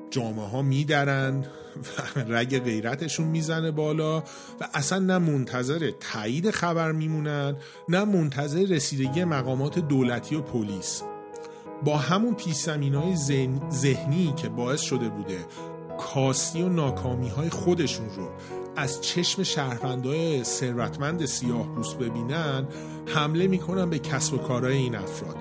[0.09, 1.45] جامعه ها میدرن
[2.17, 4.19] و رگ غیرتشون می‌زنه بالا
[4.59, 7.55] و اصلا نه منتظر تایید خبر میمونن
[7.89, 11.03] نه منتظر رسیدگی مقامات دولتی و پلیس.
[11.85, 13.15] با همون پیسمین های
[13.71, 15.45] ذهنی که باعث شده بوده
[15.97, 18.29] کاستی و ناکامی های خودشون رو
[18.77, 22.67] از چشم شهروندهای ثروتمند سیاه پوست ببینن
[23.05, 25.35] حمله می‌کنن به کسب و کارهای این افراد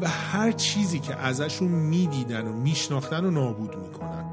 [0.00, 4.24] و هر چیزی که ازشون می‌دیدن و میشناختن و نابود می‌کنن.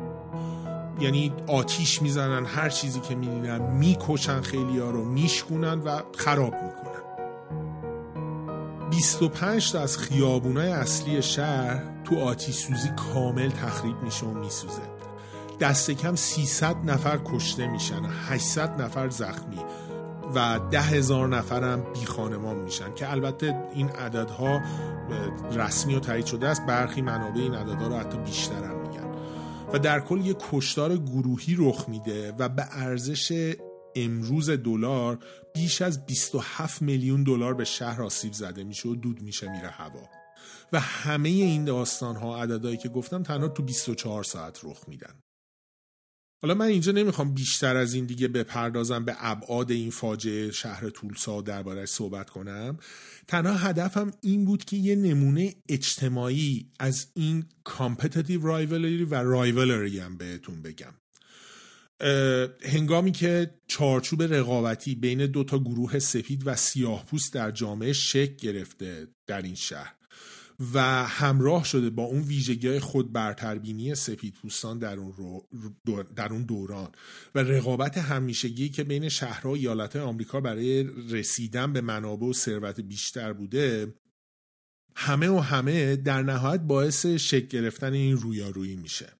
[0.99, 6.93] یعنی آتیش می‌زنن هر چیزی که می‌دیدن می‌کشن خیلی ها رو میشکونن و خراب می‌کنن.
[8.89, 14.92] 25 تا از خیابونای اصلی شهر تو آتیش سوزی کامل تخریب میشه و میسوزه.
[15.63, 19.59] دست کم 300 نفر کشته میشن 800 نفر زخمی
[20.35, 24.61] و ده هزار نفرم بی خانمان میشن که البته این عددها
[25.51, 26.65] رسمی و تایید شده است.
[26.65, 29.11] برخی منابع این عددها رو حتی بیشتر هم میگن.
[29.73, 33.53] و در کل یک کشتار گروهی رخ میده و به ارزش
[33.95, 35.19] امروز دلار
[35.53, 40.09] بیش از 27 میلیون دلار به شهر آسیب زده میشه و دود میشه میره هوا.
[40.73, 45.22] و همه این داستان ها عددهایی که گفتم تنها تو 24 ساعت رخ میدن.
[46.43, 51.41] حالا من اینجا نمی‌خوام بیشتر از این دیگه بپردازم به ابعاد این فاجعه شهر تولسا
[51.41, 52.77] دربارش صحبت کنم.
[53.27, 60.17] تنها هدفم این بود که یه نمونه اجتماعی از این competitive rivalry و rivalry هم
[60.17, 60.93] بهتون بگم.
[62.65, 68.35] هنگامی که چارچوب رقابتی بین دو تا گروه سفید و سیاه پوست در جامعه شکل
[68.35, 69.95] گرفته در این شهر.
[70.73, 75.47] و همراه شده با اون ویژگی خود برتربینی سپید پوستان در اون, رو
[76.15, 76.91] در اون دوران.
[77.35, 82.79] و رقابت همیشگی که بین شهرها و ایالت آمریکا برای رسیدن به منابع و ثروت
[82.79, 83.93] بیشتر بوده
[84.95, 89.13] همه و همه در نهایت باعث شکل گرفتن این رویارویی میشه.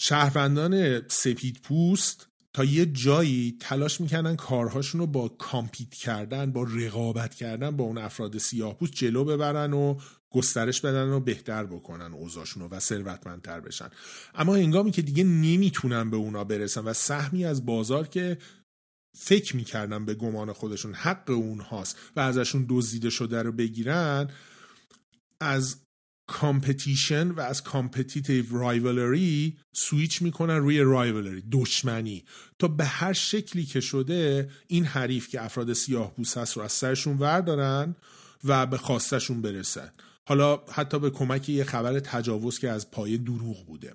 [0.00, 7.34] شهروندان سپید پوست تا یه جایی تلاش می‌کردن کارهاشون رو با کامپیت کردن با رقابت
[7.34, 9.98] کردن با اون افراد سیاه پوست جلو ببرن و
[10.30, 13.88] گسترش بدن و بهتر بکنن اوضاعشون و ثروتمندتر بشن.
[14.34, 18.38] اما هنگامی که دیگه نمی‌تونن به اونا برسن و سهمی از بازار که
[19.18, 24.30] فکر می‌کردن به گمان خودشون حق اونهاست و ازشون دزدیده شده رو بگیرن
[25.40, 25.76] از
[26.26, 32.24] competition و از competitive rivalry سویچ می‌کنن روی رایولری دشمنی.
[32.58, 36.72] تا به هر شکلی که شده این حریف که افراد سیاه پوست هست رو از
[36.72, 37.96] سرشون وردارن
[38.44, 39.92] و به خواستشون برسن.
[40.28, 43.94] حالا حتی به کمک یه خبر تجاوز که از پایه دروغ بوده.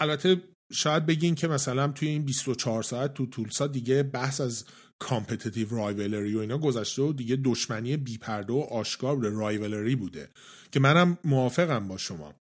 [0.00, 0.42] البته
[0.72, 4.64] شاید بگین که مثلا توی این 24 ساعت تو تولسا دیگه بحث از
[4.98, 10.28] competitive rivalry و اینا گذشته و دیگه دشمنی بیپرده و آشکار رایولری بوده.
[10.72, 12.34] که منم موافقم با شما.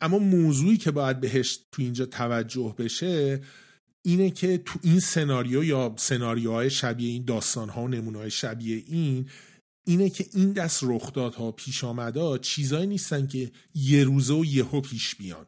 [0.00, 3.40] اما موضوعی که باید بهش تو اینجا توجه بشه
[4.02, 9.28] اینه که تو این سناریو یا سناریوهای شبیه این داستانها و نمونههای شبیه این
[9.86, 15.14] اینه که این دست رخدادها پیش آمده چیزایی نیستن که یه روزه و یهو پیش
[15.14, 15.46] بیان.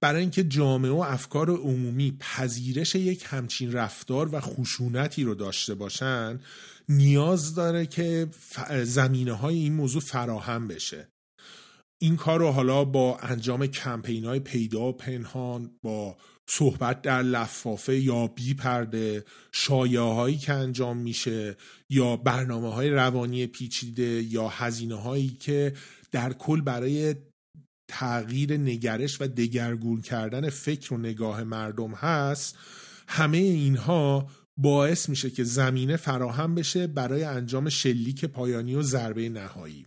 [0.00, 6.40] برای اینکه جامعه و افکار عمومی پذیرش یک همچین رفتار و خشونتی رو داشته باشن
[6.88, 8.28] نیاز داره که
[8.84, 11.08] زمینه های این موضوع فراهم بشه.
[12.02, 16.16] این کار رو حالا با انجام کمپین های پیدا پنهان با
[16.48, 21.56] صحبت در لفافه یا بی پرده شایعه هایی که انجام میشه
[21.90, 25.72] یا برنامه های روانی پیچیده یا هزینه هایی که
[26.12, 27.14] در کل برای
[27.94, 32.58] تغییر نگرش و دگرگون کردن فکر و نگاه مردم هست
[33.08, 39.86] همه اینها باعث میشه که زمینه فراهم بشه برای انجام شلیک پایانی و ضربه نهایی.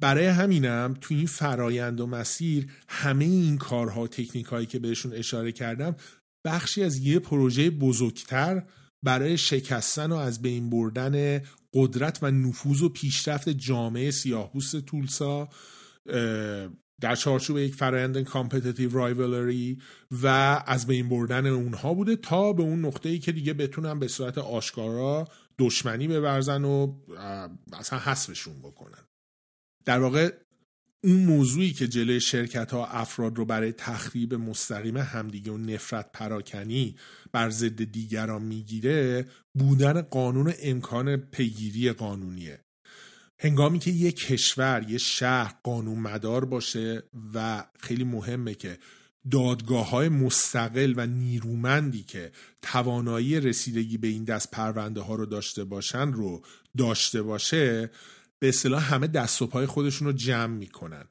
[0.00, 5.52] برای همینم تو این فرایند و مسیر همه این کارها تکنیک هایی که بهشون اشاره
[5.52, 5.96] کردم
[6.44, 8.62] بخشی از یه پروژه بزرگتر
[9.04, 11.42] برای شکستن و از بین بردن
[11.74, 15.48] قدرت و نفوذ و پیشرفت جامعه سیاهپوست تولسا
[17.00, 19.82] در چارچوب یک فرایند competitive rivalry
[20.22, 20.26] و
[20.66, 24.38] از بین بردن اونها بوده تا به اون نقطه ای که دیگه بتونن به صورت
[24.38, 26.94] آشکارا دشمنی بورزن و
[27.72, 29.04] اصلا حسبشون بکنن.
[29.84, 30.32] در واقع
[31.04, 36.96] اون موضوعی که جلوی شرکت ها افراد رو برای تخریب مستقیم همدیگه و نفرت پراکنی
[37.32, 42.60] بر ضد دیگران می‌گیره بودن قانون امکان پیگیری قانونیه.
[43.38, 47.02] هنگامی که یک کشور یه شهر قانون مدار باشه
[47.34, 48.78] و خیلی مهمه که
[49.30, 55.64] دادگاه های مستقل و نیرومندی که توانایی رسیدگی به این دست پرونده ها رو داشته
[55.64, 56.42] باشن رو
[56.76, 57.90] داشته باشه
[58.42, 61.04] به اصطلاح همه دست و پای خودشون رو جمع می‌کنن.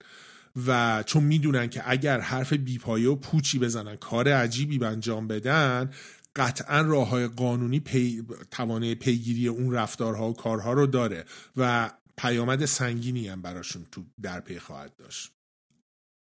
[0.67, 5.89] و چون می‌دونن که اگر حرف بیپایه و پوچی بزنن کار عجیبی انجام بدن
[6.35, 8.23] قطعا راه های قانونی پی...
[8.51, 11.25] توانه پیگیری اون رفتارها و کارها رو داره
[11.57, 15.31] و پیامد سنگینی هم براشون تو در پی خواهد داشت.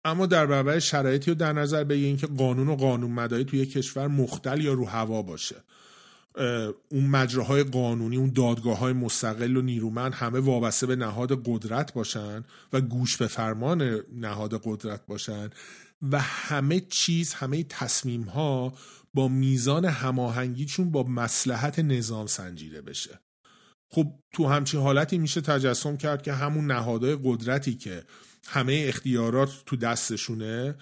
[0.05, 4.09] اما در برابر شرایطی رو در نظر بگیرین که قانون و قانون مداری توی کشور
[4.09, 5.57] مختل یا رو هوا باشه.
[6.89, 12.45] اون مجراهای قانونی اون دادگاه های مستقل و نیرومند همه وابسته به نهاد قدرت باشن
[12.73, 15.51] و گوش به فرمان نهاد قدرت باشن
[16.03, 18.75] و همه چیز همه تصمیم ها
[19.15, 23.21] با میزان هماهنگیشون با مسلحت نظام سنجیده بشه.
[23.89, 28.05] خب تو همچین حالتی میشه تجسم کرد که همون نهادهای قدرتی که
[28.47, 30.75] همه اختیارات تو دستشونه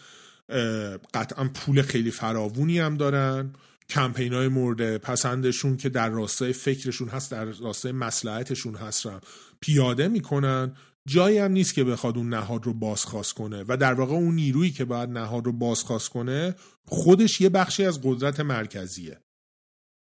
[1.15, 3.53] قطعا پول خیلی فراوونی هم دارن.
[3.91, 9.21] کمپین های مورد پسندشون که در راستای فکرشون هست در راستای مسلحتشون هست رو
[9.61, 10.77] پیاده می‌کنن.
[11.09, 14.71] جایی هم نیست که بخواد اون نهاد رو بازخواست کنه و در واقع اون نیرویی
[14.71, 16.55] که باید نهاد رو بازخواست کنه
[16.87, 19.21] خودش یه بخشی از قدرت مرکزیه.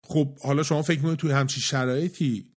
[0.07, 2.57] خب حالا شما فکر می‌کنید توی همچی شرایطی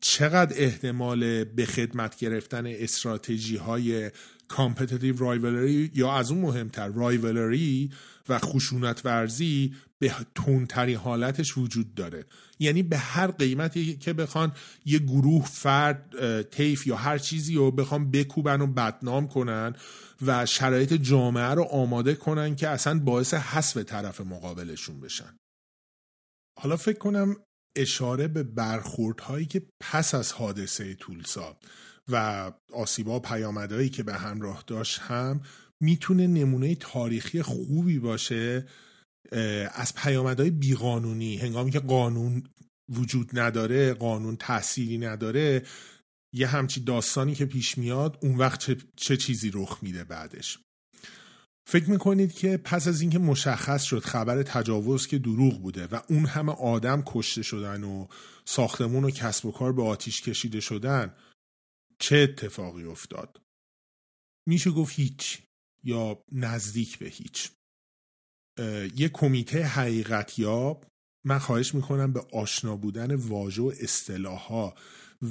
[0.00, 4.10] چقدر احتمال به خدمت گرفتن استراتژی های
[4.50, 7.90] competitive rivalry یا از اون مهمتر رایولری
[8.28, 12.24] و خشونت ورزی به تندترین حالتش وجود داره.
[12.58, 14.52] یعنی به هر قیمتی که بخوان
[14.84, 16.14] یه گروه فرد
[16.50, 19.74] تیف یا هر چیزی رو بخوان بکوبن و بدنام کنن
[20.22, 25.36] و شرایط جامعه رو آماده کنن که اصلا باعث حسب طرف مقابلشون بشن.
[26.58, 27.36] حالا فکر کنم
[27.76, 31.56] اشاره به برخوردهایی که پس از حادثه تولسا
[32.12, 35.40] و آسیبا پیامدهایی که به همراه داشت هم
[35.80, 38.66] می‌تونه نمونه تاریخی خوبی باشه
[39.72, 41.36] از پیامدهای بیقانونی.
[41.36, 42.42] هنگامی که قانون
[42.88, 45.62] وجود نداره قانون تأثیری نداره
[46.34, 50.58] یه همچی داستانی که پیش میاد اون وقت چه, چه چیزی رخ میده بعدش.
[51.68, 56.26] فکر می‌کنید که پس از اینکه مشخص شد خبر تجاوز که دروغ بوده و اون
[56.26, 58.06] همه آدم کشته شدن و
[58.44, 61.14] ساختمون و کسب و کار به آتیش کشیده شدن
[62.00, 63.40] چه اتفاقی افتاد؟
[64.48, 65.38] میشه گفت هیچ
[65.84, 67.50] یا نزدیک به هیچ.
[68.96, 70.86] یه کمیته حقیقت یاب
[71.26, 74.74] من خواهش می‌کنم به آشنا بودن واژه و اصطلاحها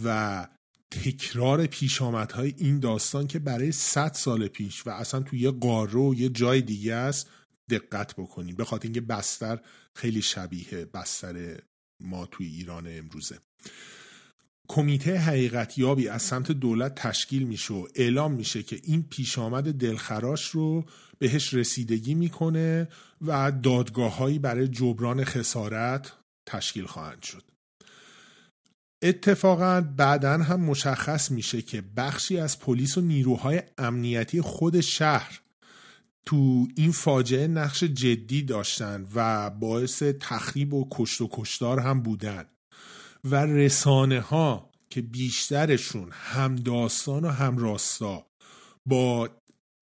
[0.04, 0.48] و
[0.92, 6.14] تکرار پیشامدهای این داستان که برای 100 سال پیش و اصلا توی یه قاره و
[6.18, 7.30] یه جای دیگه است
[7.70, 8.56] دقت بکنیم.
[8.56, 9.60] به خاطر اینکه بستر
[9.96, 11.60] خیلی شبیه بستر
[12.00, 13.40] ما توی ایران امروزه.
[14.72, 20.50] کمیته حقیقت یابی از سمت دولت تشکیل میشه و اعلام میشه که این پیشامد دلخراش
[20.50, 20.86] رو
[21.20, 22.88] بهش رسیدگی می‌کنه
[23.22, 26.14] و دادگاههایی برای جبران خسارت
[26.46, 27.44] تشکیل خواهند شد.
[29.02, 35.40] اتفاقا بعدا هم مشخص میشه که بخشی از پلیس و نیروهای امنیتی خود شهر
[36.26, 42.46] تو این فاجعه نقش جدی داشتن و باعث تخریب و کشت و کشتار هم بودن.
[43.24, 48.26] و رسانه ها که بیشترشون هم داستان و هم راستا
[48.86, 49.30] با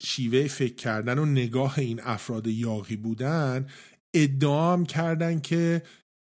[0.04, 3.68] شیوه فکر کردن و نگاه این افراد یاقی بودن
[4.14, 5.84] ادعا هم کردن که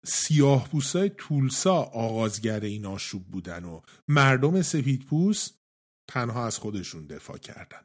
[0.05, 5.59] سیاه های تولسا آغازگر این آشوب بودن و مردم سفید پوست
[6.09, 7.81] تنها از خودشون دفاع کردن.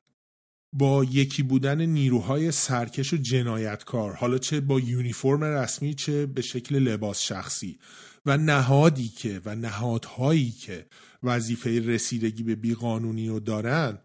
[0.73, 6.79] با یکی بودن نیروهای سرکش و جنایتکار حالا چه با یونیفرم رسمی چه به شکل
[6.79, 7.79] لباس شخصی.
[8.27, 10.87] و نهادی که و نهادهایی که
[11.23, 13.99] وظیفه رسیدگی به بیقانونی رو دارن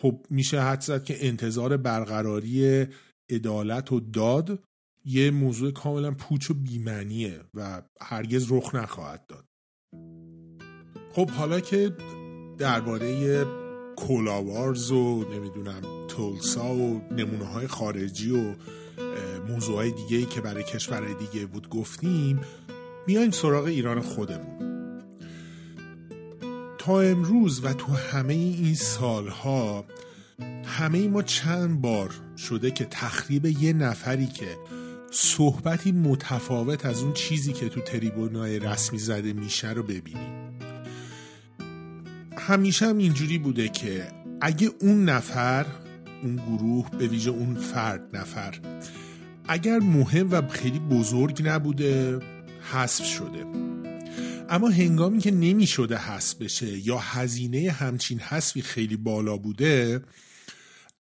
[0.00, 2.86] خب میشه حد زد که انتظار برقراری
[3.30, 4.64] عدالت و داد.
[5.04, 9.44] یه موضوع کاملا پوچ و بیمنیه و هرگز رخ نخواهد داد.
[11.12, 11.96] خب حالا که
[12.58, 13.44] درباره
[13.96, 18.54] کولاوارز و نمی‌دونم تولسا و نمونه های خارجی و
[19.48, 22.40] موضوع های دیگه که برای کشورهای دیگه بود گفتیم
[23.06, 24.60] میایم سراغ ایران خودمون.
[26.78, 29.84] تا امروز و تو همه این سالها
[30.64, 34.56] همه ما چند بار شده که تخریب یه نفری که
[35.10, 40.50] صحبتی متفاوت از اون چیزی که تو تریبونای رسمی زده میشه رو ببینیم.
[42.38, 44.08] همیشه هم اینجوری بوده که
[44.40, 45.66] اگه اون نفر
[46.22, 48.54] اون گروه به ویژه اون فرد نفر
[49.48, 52.18] اگر مهم و خیلی بزرگ نبوده
[52.72, 53.46] حذف شده.
[54.48, 60.02] اما هنگامی که نمی شده حذف بشه یا هزینه همچین حذفی خیلی بالا بوده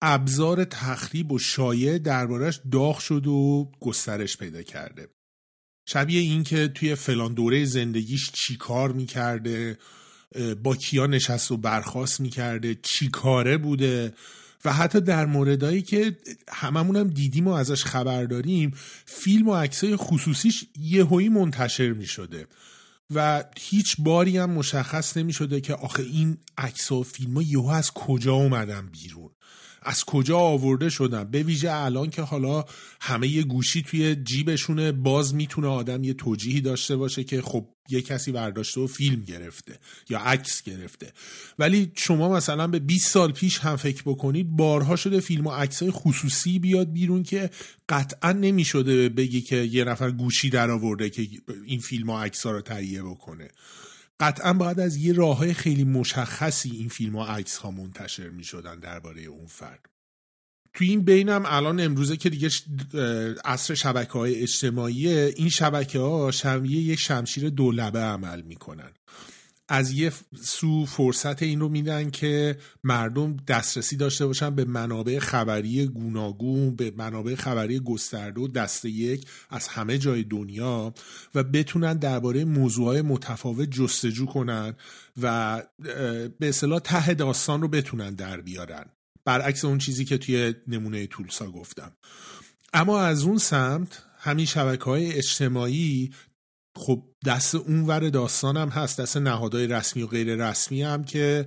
[0.03, 5.09] ابزار تخریب و شایع دربارش داغ شد و گسترش پیدا کرده.
[5.89, 9.79] شبیه این که توی فلان دوره زندگیش چی کار می‌کرده
[10.63, 14.13] با کیا نشست و برخواست می‌کرده چی کاره بوده
[14.65, 16.17] و حتی در موردهایی که
[16.49, 18.75] هممون هم دیدیم و ازش خبر داریم
[19.07, 22.47] فیلم و عکسای خصوصیش یهویی منتشر می شده
[23.15, 27.69] و هیچ باری هم مشخص نمی شده که آخه این عکس و فیلم ها یهو
[27.69, 29.31] از کجا اومدن بیرون.
[29.89, 32.65] از کجا آورده شدن؟ به ویژه الان که حالا
[33.01, 38.03] همه یه گوشی توی جیبشونه باز می‌تونه آدم یه توجیهی داشته باشه که خب یه
[38.03, 39.79] کسی برداشته و فیلم گرفته
[40.11, 41.13] یا عکس گرفته.
[41.59, 45.91] ولی شما مثلا به 20 سال پیش هم فکر بکنید بارها شده فیلم و عکسای
[45.91, 47.51] خصوصی بیاد بیرون که
[47.89, 51.29] قطعا نمی‌شده بگی که یه نفر گوشی در آورده که
[51.67, 53.49] این فیلم و عکس رو تهیه بکنه.
[54.21, 58.45] قطعا باید از یه راه های خیلی مشخصی این فیلم و عکس ها منتشر می
[58.45, 59.87] شدن درباره اون فرد.
[60.75, 62.51] تو این بینم الان امروزه که دیگه
[63.45, 68.93] عصر شبکه های اجتماعی این شبکه ها شمیه یک شمشیر دولبه عمل می‌کنن.
[69.69, 70.13] از یه
[70.43, 76.93] سو فرصت این رو میدن که مردم دسترسی داشته باشن به منابع خبری گوناگون به
[76.97, 80.95] منابع خبری گسترده و دست یک از همه جای دنیا
[81.35, 84.75] و بتونن درباره موضوعهای متفاوت جستجو کنن
[85.23, 85.63] و
[86.39, 88.85] به اصطلاح ته داستان رو بتونن در بیارن.
[89.25, 91.93] برعکس اون چیزی که توی نمونه تولسا گفتم.
[92.73, 96.11] اما از اون سمت همین شبکه های اجتماعی
[96.79, 101.47] خب دست اونور داستان هم هست دست نهادهای رسمی و غیر رسمی هم که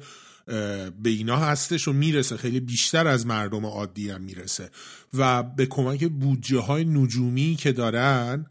[1.02, 4.70] به اینا هستش و می‌رسه خیلی بیشتر از مردم عادی هم می‌رسه.
[5.14, 8.46] و به کمک بودجه های نجومی که دارن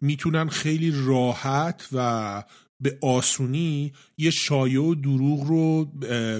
[0.00, 2.44] می‌تونن خیلی راحت و
[2.80, 5.84] به آسونی یه شایع و دروغ رو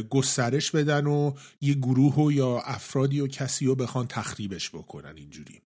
[0.03, 5.66] گسترش بدن و یه گروه یا افرادی و کسی رو بخوان تخریبش بکنن اینجوری.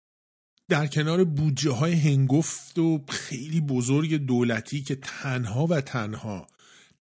[0.70, 6.48] در کنار بودجه های هنگفت و خیلی بزرگ دولتی که تنها و تنها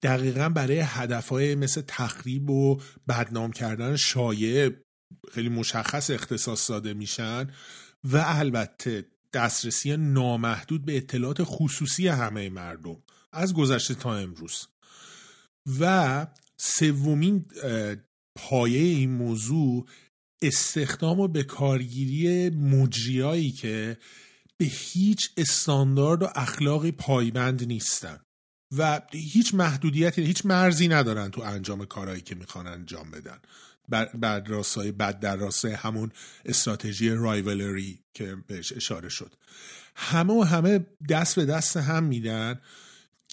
[0.02, 4.72] دقیقا برای هدفهای مثل تخریب و بدنام کردن شایع
[5.32, 7.50] خیلی مشخص اختصاص داده میشن
[8.04, 12.98] و البته دسترسی نامحدود به اطلاعات خصوصی همه مردم
[13.32, 14.68] از گذشته تا امروز.
[15.80, 17.46] و سومین
[18.36, 19.86] پایه این موضوع
[20.44, 23.98] استخدام و به کارگیری مجریایی که
[24.58, 28.20] به هیچ استاندارد و اخلاقی پایبند نیستن
[28.78, 33.38] و هیچ محدودیتی هیچ مرزی ندارن تو انجام کارهایی که می‌خوان انجام بدن.
[34.20, 36.12] بر راستای بد در راستای همون
[36.46, 39.34] استراتژی رایولری که بهش اشاره شد.
[39.96, 42.60] همه و همه دست به دست هم میدن.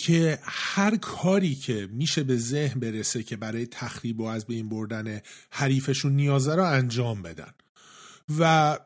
[0.00, 5.20] که هر کاری که میشه به ذهن برسه که برای تخریب و از بین بردن
[5.50, 7.52] حریفشون نیازه رو انجام بدن
[8.38, 8.78] و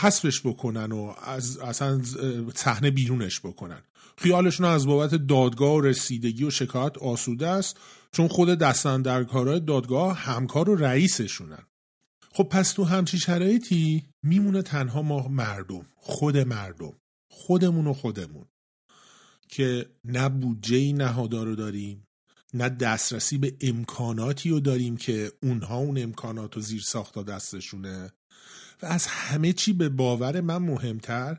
[0.00, 2.02] حسبش بکنن و از اصلا
[2.54, 3.82] صحنه بیرونش بکنن.
[4.18, 7.76] خیالشون از بابت دادگاه و رسیدگی و شکایت آسوده است
[8.12, 11.66] چون خود دستن در کارهای دادگاه همکار و رئیسشونن.
[12.32, 16.92] خب پس تو همچی شرایطی میمونه تنها ما مردم خود مردم
[17.28, 18.44] خودمون و خودمون.
[19.48, 22.04] که نه بودجه نهادا رو داریم
[22.54, 28.12] نه دسترسی به امکاناتی رو داریم که اونها اون امکانات و زیر ساختا دستشونه.
[28.82, 31.38] و از همه چی به باور من مهمتر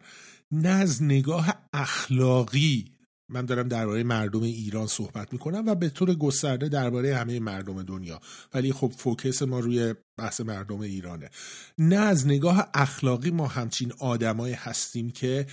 [0.52, 2.86] نه از نگاه اخلاقی.
[3.32, 8.22] من دارم درباره مردم ایران صحبت می‌کنم و به طور گسترده درباره همه مردم دنیا.
[8.54, 11.30] ولی خب فوکس ما روی بحث مردم ایرانه.
[11.78, 15.48] نه از نگاه اخلاقی ما همچین آدمایی هستیم که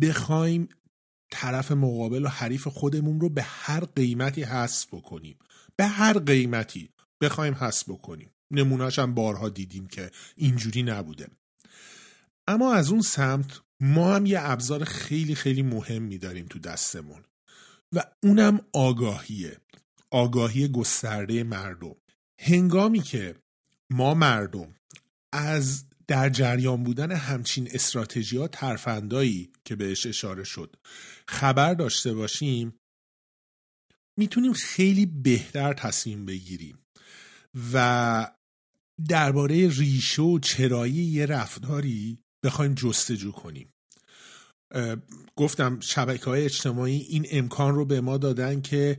[0.00, 0.68] بخوایم
[1.30, 5.38] طرف مقابل و حریف خودمون رو به هر قیمتی حذف بکنیم.
[5.76, 8.30] به هر قیمتی بخوایم حذف بکنیم.
[8.50, 11.28] نمونهش هم بارها دیدیم که اینجوری نبوده.
[12.48, 17.24] اما از اون سمت ما هم یه ابزار خیلی خیلی مهم داریم تو دستمون.
[17.92, 19.56] و اونم آگاهیه.
[20.10, 21.96] آگاهی گسترده مردم.
[22.38, 23.34] هنگامی که
[23.90, 24.74] ما مردم
[25.32, 30.76] از در جریان بودن همچین استراتژی ها ترفندایی که بهش اشاره شد.
[31.28, 32.78] خبر داشته باشیم
[34.18, 36.78] می‌تونیم خیلی بهتر تصمیم بگیریم
[37.72, 38.30] و
[39.08, 43.72] درباره ریشه و چرایی یه رفتاری بخوایم جستجو کنیم.
[45.36, 48.98] گفتم شبکه های اجتماعی این امکان رو به ما دادن که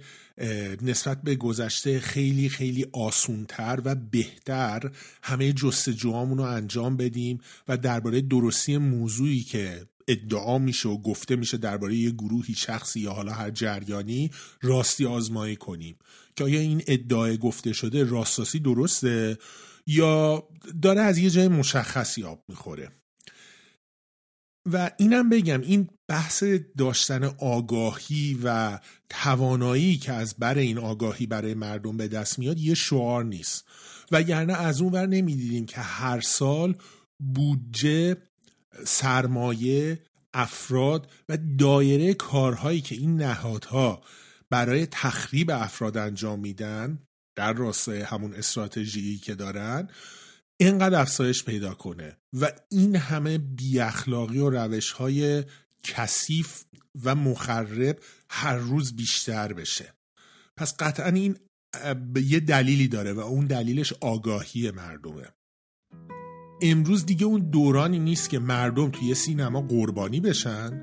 [0.82, 4.92] نسبت به گذشته خیلی خیلی آسونتر و بهتر
[5.24, 11.58] همه جستجوهامون رو انجام بدیم و درباره درستی موضوعی که ادعا میشه و گفته میشه
[11.58, 15.96] درباره یه گروهی شخصی یا حالا هر جریانی راستی آزمایی کنیم.
[16.36, 19.38] که آیا این ادعای گفته شده راستاسی درسته
[19.88, 20.48] یا
[20.82, 22.92] داره از یه جای مشخصی آب می‌خوره؟
[24.66, 26.44] و اینم بگم این بحث
[26.78, 32.74] داشتن آگاهی و توانایی که از بر این آگاهی برای مردم به دست میاد یه
[32.74, 33.66] شعار نیست.
[34.12, 36.76] و یعنی از اون ور نمی‌دیدیم که هر سال
[37.20, 38.18] بودجه
[38.86, 40.00] سرمایه
[40.34, 44.02] افراد و دایره کارهایی که این نهادها
[44.50, 47.00] برای تخریب افراد انجام میدن
[47.36, 49.90] در راستای همون استراتژی که دارن
[50.68, 55.44] اینقدر افزایش پیدا کنه و این همه بی اخلاقی و روش های
[55.84, 56.64] کثیف
[57.04, 58.00] و مخرب
[58.30, 59.94] هر روز بیشتر بشه.
[60.58, 61.38] پس قطعا این
[62.16, 65.28] یه دلیلی داره و اون دلیلش آگاهی مردمه.
[66.62, 70.82] امروز دیگه اون دورانی نیست که مردم توی سینما قربانی بشن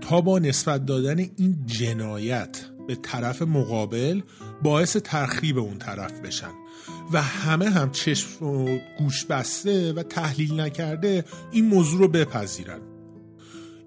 [0.00, 4.20] تا با نسبت دادن این جنایت به طرف مقابل
[4.62, 6.59] باعث تخریب اون طرف بشن.
[7.12, 12.80] و همه هم چشم و گوش بسته و تحلیل نکرده این موضوع رو بپذیرن.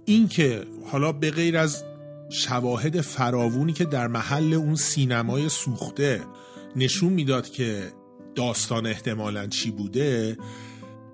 [0.06, 1.84] اینکه حالا به غیر از
[2.30, 6.22] شواهد فراوونی که در محل اون سینمای سوخته
[6.76, 7.94] نشون می‌داد که
[8.36, 10.38] داستان احتمالا چی بوده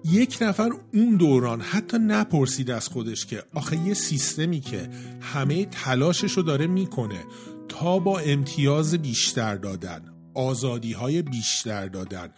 [0.05, 4.89] یک نفر اون دوران حتی نپرسید از خودش که آخه یه سیستمی که
[5.21, 7.25] همه تلاشش رو داره می‌کنه
[7.67, 10.08] تا با امتیاز بیشتر دادن.
[10.33, 12.29] آزادی های بیشتر دادن.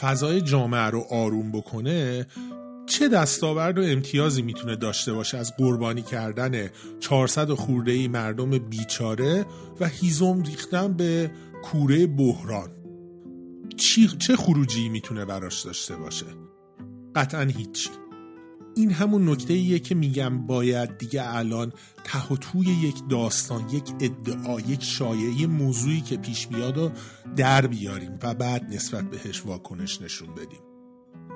[0.00, 2.26] فضای جامعه رو آروم بکنه
[2.86, 6.68] چه دستاورد و امتیازی می‌تونه داشته باشه از قربانی کردن
[7.00, 9.46] 400 خورده ای مردم بیچاره
[9.80, 11.30] و هیزم ریختن به
[11.64, 12.70] کوره بحران؟
[14.18, 16.26] چه خروجی می‌تونه براش داشته باشه؟
[17.14, 17.90] قطعا هیچی.
[18.78, 21.72] این همون نکته ایه که میگم باید دیگه الان
[22.04, 26.90] ته توی یک داستان یک ادعا یک شایعه موضوعی که پیش بیاد و
[27.36, 30.60] در بیاریم و بعد نسبت بهش واکنش نشون بدیم.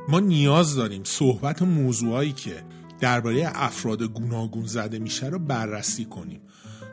[0.09, 2.65] ما نیاز داریم صحبت موضوعایی که
[3.01, 6.41] درباره افراد گوناگون زده میشه رو بررسی کنیم.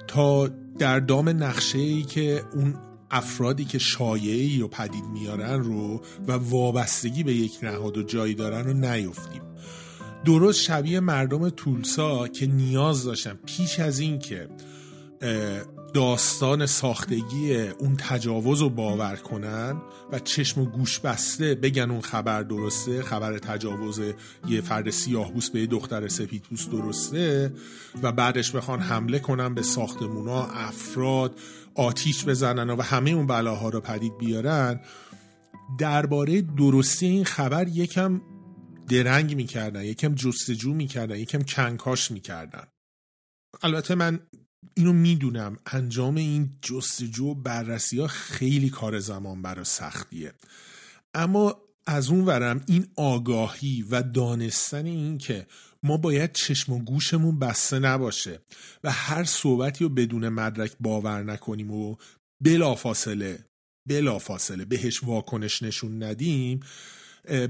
[0.07, 0.47] تا
[0.77, 2.75] در دام نقشه ای که اون
[3.11, 8.63] افرادی که شایعی رو پدید میارن رو و وابستگی به یک نهاد و جایی دارن
[8.63, 9.41] رو نیفتیم.
[10.25, 13.39] درست شبیه مردم تولسا که نیاز داشتن.
[13.45, 14.49] پیش از این که
[15.93, 22.43] داستان ساختگی اون تجاوز رو باور کنن و چشم و گوش بسته بگن اون خبر
[22.43, 24.01] درسته خبر تجاوز
[24.47, 27.53] یه فرد سیاه به یه دختر سپید درسته
[28.03, 31.39] و بعدش بخوان حمله کنن به ساختمونا افراد
[31.75, 34.79] آتیش بزنن و همه اون بلاها رو پدید بیارن
[35.77, 38.21] درباره درستی این خبر یکم
[38.89, 42.67] درنگ می‌کردن یکم جستجو می‌کردن یکم کنکاش می‌کردن.
[43.61, 44.19] البته من
[44.73, 50.33] اینو می‌دونم انجام این جستجو و بررسی ها خیلی کار زمان برا سختیه.
[51.13, 55.47] اما از اون ورم این آگاهی و دانستن این که
[55.83, 58.39] ما باید چشم و گوشمون بسته نباشه
[58.83, 61.95] و هر صحبتی رو بدون مدرک باور نکنیم و
[62.43, 63.45] بلافاصله
[63.89, 66.59] بلافاصله بهش واکنش نشون ندیم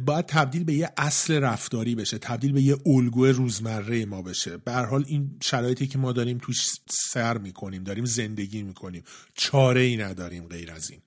[0.05, 4.57] باید تبدیل به یه اصل رفتاری بشه تبدیل به یه الگو روزمره ما بشه.
[4.57, 9.03] به حال این شرایطی که ما داریم توش سر می‌کنیم داریم زندگی می‌کنیم.
[9.33, 10.99] چاره ای نداریم غیر از این.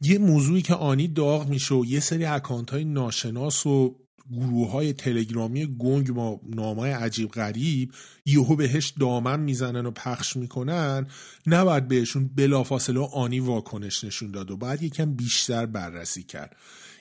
[0.00, 3.96] یه موضوعی که آنی داغ میشه و یه سری اکانت های ناشناس و
[4.32, 7.92] گروه های تلگرامی گنگ با نامای عجیب غریب
[8.26, 11.06] یهو بهش دامن می‌زنن و پخش می‌کنن
[11.46, 16.56] نباید بهشون بلافاصله آنی واکنش نشون داد و باید یکم بیشتر بررسی کرد.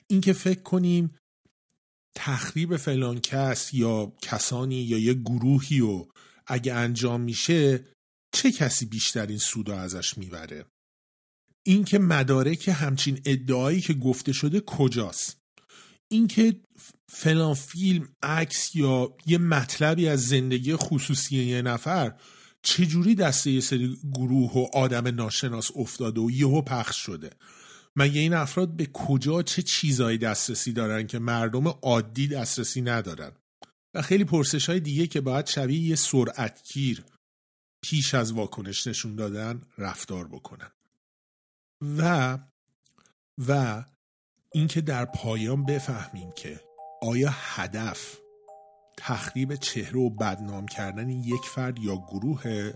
[0.09, 1.15] اینکه فکر کنیم
[2.15, 6.05] تخریب فلان کس یا کسانی یا یه گروهی و
[6.47, 7.85] اگه انجام میشه
[8.33, 10.65] چه کسی بیشترین سود ازش می‌بره؟
[11.65, 15.37] اینکه مدارک همچین ادعایی که گفته شده کجاست؟
[16.11, 16.61] اینکه
[17.11, 22.19] فلان فیلم عکس یا یه مطلبی از زندگی خصوصی یه نفر
[22.63, 27.29] چجوری دسته یه سری گروه و آدم ناشناس افتاده و یهو پخش شده؟
[27.95, 33.31] مگه این افراد به کجا چه چیزایی دسترسی دارن که مردم عادی دسترسی ندارن؟
[33.93, 37.03] و خیلی پرسش های دیگه که باید شبیه یه سرعتگیر
[37.81, 40.71] پیش از واکنش نشون دادن رفتار بکنن.
[41.97, 42.37] و
[43.47, 43.83] و
[44.51, 46.61] اینکه در پایان بفهمیم که
[47.01, 48.17] آیا هدف
[48.97, 52.71] تخریب چهره و بدنام کردن یک فرد یا گروه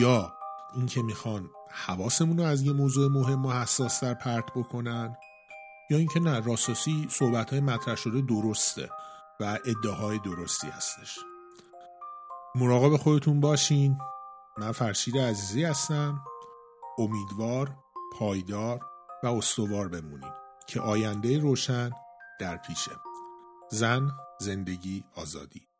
[0.00, 0.32] یا
[0.76, 5.16] اینکه می‌خوان حواسمون رو از یه موضوع مهم و حساس در پرت بکنن؟
[5.90, 8.90] یا اینکه نه راستاسی صحبت های مطرح شده درسته
[9.40, 11.18] و ادعاهای درستی هستش.
[12.54, 13.98] مراقب خودتون باشین.
[14.58, 16.24] من فرشید عزیزی هستم.
[16.98, 17.76] امیدوار
[18.12, 18.80] پایدار
[19.22, 20.32] و استوار بمونین
[20.66, 21.90] که آینده روشن
[22.40, 22.92] در پیشه.
[23.70, 24.10] زن
[24.40, 25.71] زندگی آزادی.